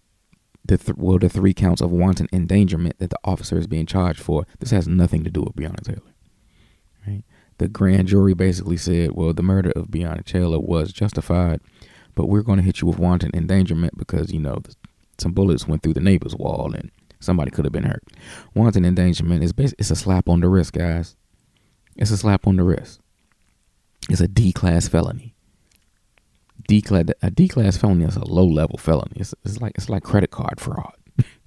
the 0.67 0.77
th- 0.77 0.97
well 0.97 1.17
the 1.17 1.29
three 1.29 1.53
counts 1.53 1.81
of 1.81 1.91
wanton 1.91 2.27
endangerment 2.31 2.97
that 2.99 3.09
the 3.09 3.19
officer 3.23 3.57
is 3.57 3.67
being 3.67 3.85
charged 3.85 4.19
for 4.19 4.45
this 4.59 4.71
has 4.71 4.87
nothing 4.87 5.23
to 5.23 5.29
do 5.29 5.41
with 5.41 5.55
Breonna 5.55 5.81
Taylor 5.81 6.13
right? 7.07 7.23
The 7.57 7.67
grand 7.67 8.07
jury 8.07 8.33
basically 8.33 8.77
said 8.77 9.11
well 9.11 9.33
the 9.33 9.43
murder 9.43 9.71
of 9.75 9.87
Breonna 9.87 10.25
Taylor 10.25 10.59
was 10.59 10.91
justified 10.91 11.61
but 12.17 12.27
we're 12.27 12.41
going 12.41 12.57
to 12.57 12.63
hit 12.63 12.81
you 12.81 12.87
with 12.87 12.97
wanton 12.97 13.29
endangerment 13.33 13.95
because 13.95 14.33
you 14.33 14.39
know 14.39 14.61
some 15.19 15.33
bullets 15.33 15.67
went 15.67 15.83
through 15.83 15.93
the 15.93 16.01
neighbor's 16.01 16.35
wall 16.35 16.73
and 16.73 16.91
somebody 17.19 17.51
could 17.51 17.63
have 17.63 17.71
been 17.71 17.83
hurt. 17.83 18.03
Wanton 18.55 18.85
endangerment 18.85 19.43
is 19.43 19.53
basically 19.53 19.81
it's 19.81 19.91
a 19.91 19.95
slap 19.95 20.27
on 20.27 20.41
the 20.41 20.49
wrist 20.49 20.73
guys. 20.73 21.15
It's 21.95 22.11
a 22.11 22.17
slap 22.17 22.47
on 22.47 22.55
the 22.57 22.63
wrist. 22.63 22.99
It's 24.09 24.19
a 24.21 24.27
D 24.27 24.51
class 24.51 24.87
felony 24.87 25.35
D 26.67 26.81
class 26.81 27.05
a 27.21 27.31
D 27.31 27.47
class 27.47 27.77
felony 27.77 28.05
is 28.05 28.17
a 28.17 28.25
low 28.25 28.45
level 28.45 28.77
felony. 28.77 29.13
It's, 29.15 29.33
it's 29.43 29.61
like 29.61 29.73
it's 29.75 29.89
like 29.89 30.03
credit 30.03 30.31
card 30.31 30.59
fraud. 30.59 30.93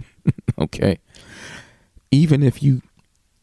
okay. 0.58 0.98
Even 2.10 2.42
if 2.42 2.62
you 2.62 2.82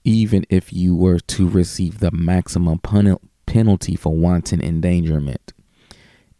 even 0.04 0.46
if 0.50 0.74
you 0.74 0.96
were 0.96 1.20
to 1.20 1.48
receive 1.48 2.00
the 2.00 2.12
maximum 2.12 2.80
pun- 2.80 3.20
penalty 3.46 3.96
for 3.96 4.16
wanton 4.16 4.62
endangerment, 4.62 5.54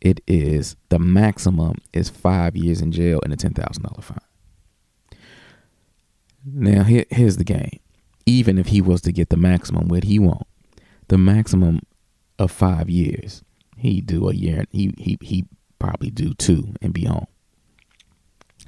it 0.02 0.22
is 0.28 0.76
the 0.90 1.00
maximum 1.00 1.76
is 1.94 2.10
five 2.10 2.56
years 2.56 2.82
in 2.82 2.92
jail 2.92 3.20
and 3.24 3.32
a 3.32 3.38
ten 3.38 3.54
thousand 3.54 3.84
dollar 3.84 4.02
fine. 4.02 4.18
Now 6.46 6.84
here, 6.84 7.06
here's 7.10 7.38
the 7.38 7.44
game. 7.44 7.80
Even 8.26 8.58
if 8.58 8.68
he 8.68 8.82
was 8.82 9.02
to 9.02 9.12
get 9.12 9.30
the 9.30 9.38
maximum, 9.38 9.88
what 9.88 10.04
he 10.04 10.18
want? 10.18 10.48
The 11.10 11.18
maximum 11.18 11.82
of 12.40 12.52
five 12.52 12.90
years 12.90 13.44
he 13.78 14.02
do 14.02 14.30
a 14.30 14.34
year. 14.34 14.66
He 14.72 14.94
he 14.98 15.18
he 15.22 15.46
probably 15.80 16.10
do 16.10 16.34
two 16.34 16.74
and 16.82 16.94
be 16.94 17.06
home. 17.06 17.28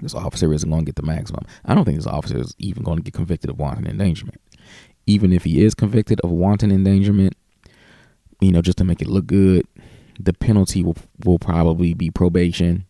This 0.02 0.16
officer 0.16 0.54
isn't 0.54 0.70
going 0.70 0.82
to 0.82 0.86
get 0.86 0.96
the 0.96 1.04
maximum. 1.04 1.44
I 1.66 1.76
don't 1.76 1.84
think 1.84 1.98
this 1.98 2.08
officer 2.08 2.38
is 2.38 2.56
even 2.58 2.84
going 2.84 2.98
to 2.98 3.04
get 3.04 3.14
convicted 3.14 3.50
of 3.50 3.60
wanton 3.60 3.88
endangerment. 3.88 4.40
Even 5.08 5.34
if 5.34 5.44
he 5.44 5.64
is 5.64 5.74
convicted 5.74 6.22
of 6.22 6.30
wanton 6.30 6.72
endangerment, 6.72 7.36
you 8.40 8.52
know, 8.52 8.62
just 8.62 8.78
to 8.78 8.84
make 8.84 9.02
it 9.02 9.08
look 9.08 9.26
good, 9.26 9.66
the 10.20 10.34
penalty 10.34 10.84
will 10.84 10.98
will 11.26 11.40
probably 11.40 11.94
be 11.94 12.10
probation. 12.10 12.86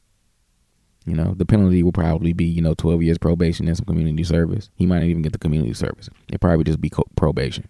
You 1.05 1.15
know, 1.15 1.33
the 1.35 1.45
penalty 1.45 1.81
will 1.81 1.93
probably 1.93 2.33
be 2.33 2.45
you 2.45 2.61
know 2.61 2.73
twelve 2.73 3.01
years 3.01 3.17
probation 3.17 3.67
and 3.67 3.77
some 3.77 3.85
community 3.85 4.23
service. 4.23 4.69
He 4.75 4.85
might 4.85 4.99
not 4.99 5.07
even 5.07 5.21
get 5.21 5.31
the 5.31 5.39
community 5.39 5.73
service. 5.73 6.09
It 6.31 6.41
probably 6.41 6.65
just 6.65 6.81
be 6.81 6.91
probation. 7.15 7.67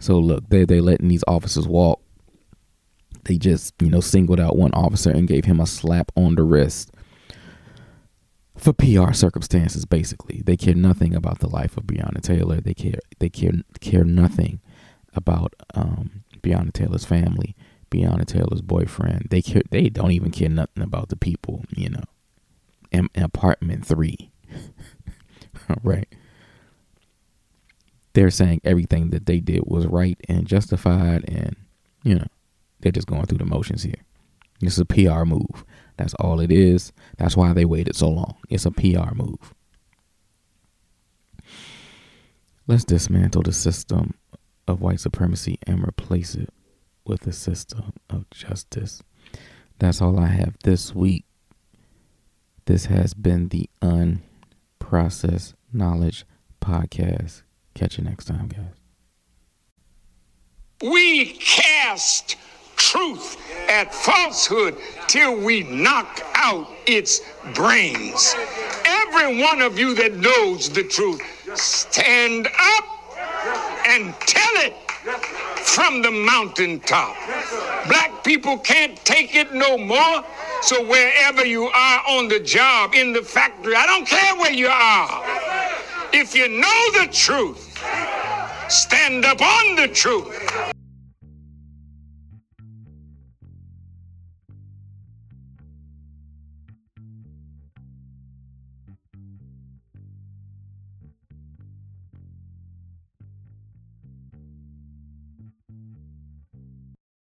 So 0.00 0.18
look, 0.18 0.48
they 0.48 0.64
they 0.64 0.80
letting 0.80 1.08
these 1.08 1.24
officers 1.28 1.68
walk 1.68 2.00
they 3.24 3.38
just, 3.38 3.74
you 3.80 3.90
know, 3.90 4.00
singled 4.00 4.40
out 4.40 4.56
one 4.56 4.72
officer 4.72 5.10
and 5.10 5.28
gave 5.28 5.44
him 5.44 5.60
a 5.60 5.66
slap 5.66 6.10
on 6.16 6.34
the 6.34 6.42
wrist 6.42 6.90
for 8.56 8.72
PR 8.72 9.12
circumstances. 9.12 9.84
Basically, 9.84 10.42
they 10.44 10.56
care 10.56 10.74
nothing 10.74 11.14
about 11.14 11.40
the 11.40 11.48
life 11.48 11.76
of 11.76 11.84
Breonna 11.84 12.20
Taylor. 12.20 12.60
They 12.60 12.74
care 12.74 13.00
they 13.18 13.28
care 13.28 13.52
care 13.80 14.04
nothing 14.04 14.60
about 15.14 15.54
um, 15.74 16.24
Breonna 16.42 16.72
Taylor's 16.72 17.04
family, 17.04 17.54
Breonna 17.90 18.26
Taylor's 18.26 18.62
boyfriend. 18.62 19.28
They 19.30 19.42
care. 19.42 19.62
They 19.70 19.88
don't 19.88 20.12
even 20.12 20.30
care 20.30 20.48
nothing 20.48 20.82
about 20.82 21.08
the 21.08 21.16
people. 21.16 21.64
You 21.70 21.90
know, 21.90 22.04
in, 22.90 23.08
in 23.14 23.22
apartment 23.22 23.86
three. 23.86 24.30
right. 25.82 26.08
They're 28.12 28.30
saying 28.30 28.60
everything 28.62 29.10
that 29.10 29.26
they 29.26 29.40
did 29.40 29.64
was 29.66 29.86
right 29.86 30.18
and 30.28 30.46
justified, 30.46 31.24
and 31.28 31.56
you 32.04 32.14
know 32.14 32.26
they're 32.84 32.92
just 32.92 33.06
going 33.06 33.24
through 33.24 33.38
the 33.38 33.46
motions 33.46 33.82
here. 33.82 34.04
This 34.60 34.74
is 34.74 34.78
a 34.78 34.84
PR 34.84 35.24
move. 35.24 35.64
That's 35.96 36.14
all 36.14 36.38
it 36.38 36.52
is. 36.52 36.92
That's 37.18 37.36
why 37.36 37.52
they 37.52 37.64
waited 37.64 37.96
so 37.96 38.08
long. 38.08 38.36
It's 38.50 38.66
a 38.66 38.70
PR 38.70 39.14
move. 39.14 39.54
Let's 42.66 42.84
dismantle 42.84 43.42
the 43.42 43.52
system 43.52 44.14
of 44.68 44.80
white 44.80 45.00
supremacy 45.00 45.58
and 45.66 45.86
replace 45.86 46.34
it 46.34 46.50
with 47.06 47.26
a 47.26 47.32
system 47.32 47.94
of 48.08 48.28
justice. 48.30 49.02
That's 49.78 50.00
all 50.00 50.18
I 50.18 50.26
have 50.26 50.56
this 50.62 50.94
week. 50.94 51.24
This 52.66 52.86
has 52.86 53.12
been 53.12 53.48
the 53.48 53.68
Unprocessed 53.82 55.54
Knowledge 55.72 56.24
podcast. 56.60 57.42
Catch 57.74 57.98
you 57.98 58.04
next 58.04 58.26
time, 58.26 58.48
guys. 58.48 58.74
We 60.82 61.32
cast 61.32 62.36
truth 62.76 63.36
at 63.68 63.94
falsehood 63.94 64.76
till 65.06 65.36
we 65.40 65.62
knock 65.62 66.20
out 66.34 66.68
its 66.86 67.20
brains. 67.54 68.34
Every 68.84 69.40
one 69.40 69.60
of 69.60 69.78
you 69.78 69.94
that 69.94 70.14
knows 70.14 70.68
the 70.68 70.84
truth, 70.84 71.22
stand 71.56 72.46
up 72.46 72.84
and 73.86 74.14
tell 74.20 74.54
it 74.56 74.74
from 75.58 76.02
the 76.02 76.10
mountaintop. 76.10 77.16
Black 77.88 78.24
people 78.24 78.58
can't 78.58 78.96
take 79.04 79.34
it 79.34 79.52
no 79.52 79.76
more. 79.76 80.24
So 80.62 80.84
wherever 80.86 81.44
you 81.44 81.64
are 81.64 82.02
on 82.08 82.28
the 82.28 82.40
job, 82.40 82.94
in 82.94 83.12
the 83.12 83.22
factory, 83.22 83.74
I 83.76 83.86
don't 83.86 84.06
care 84.06 84.34
where 84.36 84.52
you 84.52 84.68
are. 84.68 85.22
If 86.12 86.34
you 86.34 86.48
know 86.48 87.02
the 87.02 87.12
truth, 87.12 87.76
stand 88.68 89.24
up 89.24 89.42
on 89.42 89.76
the 89.76 89.88
truth. 89.88 90.73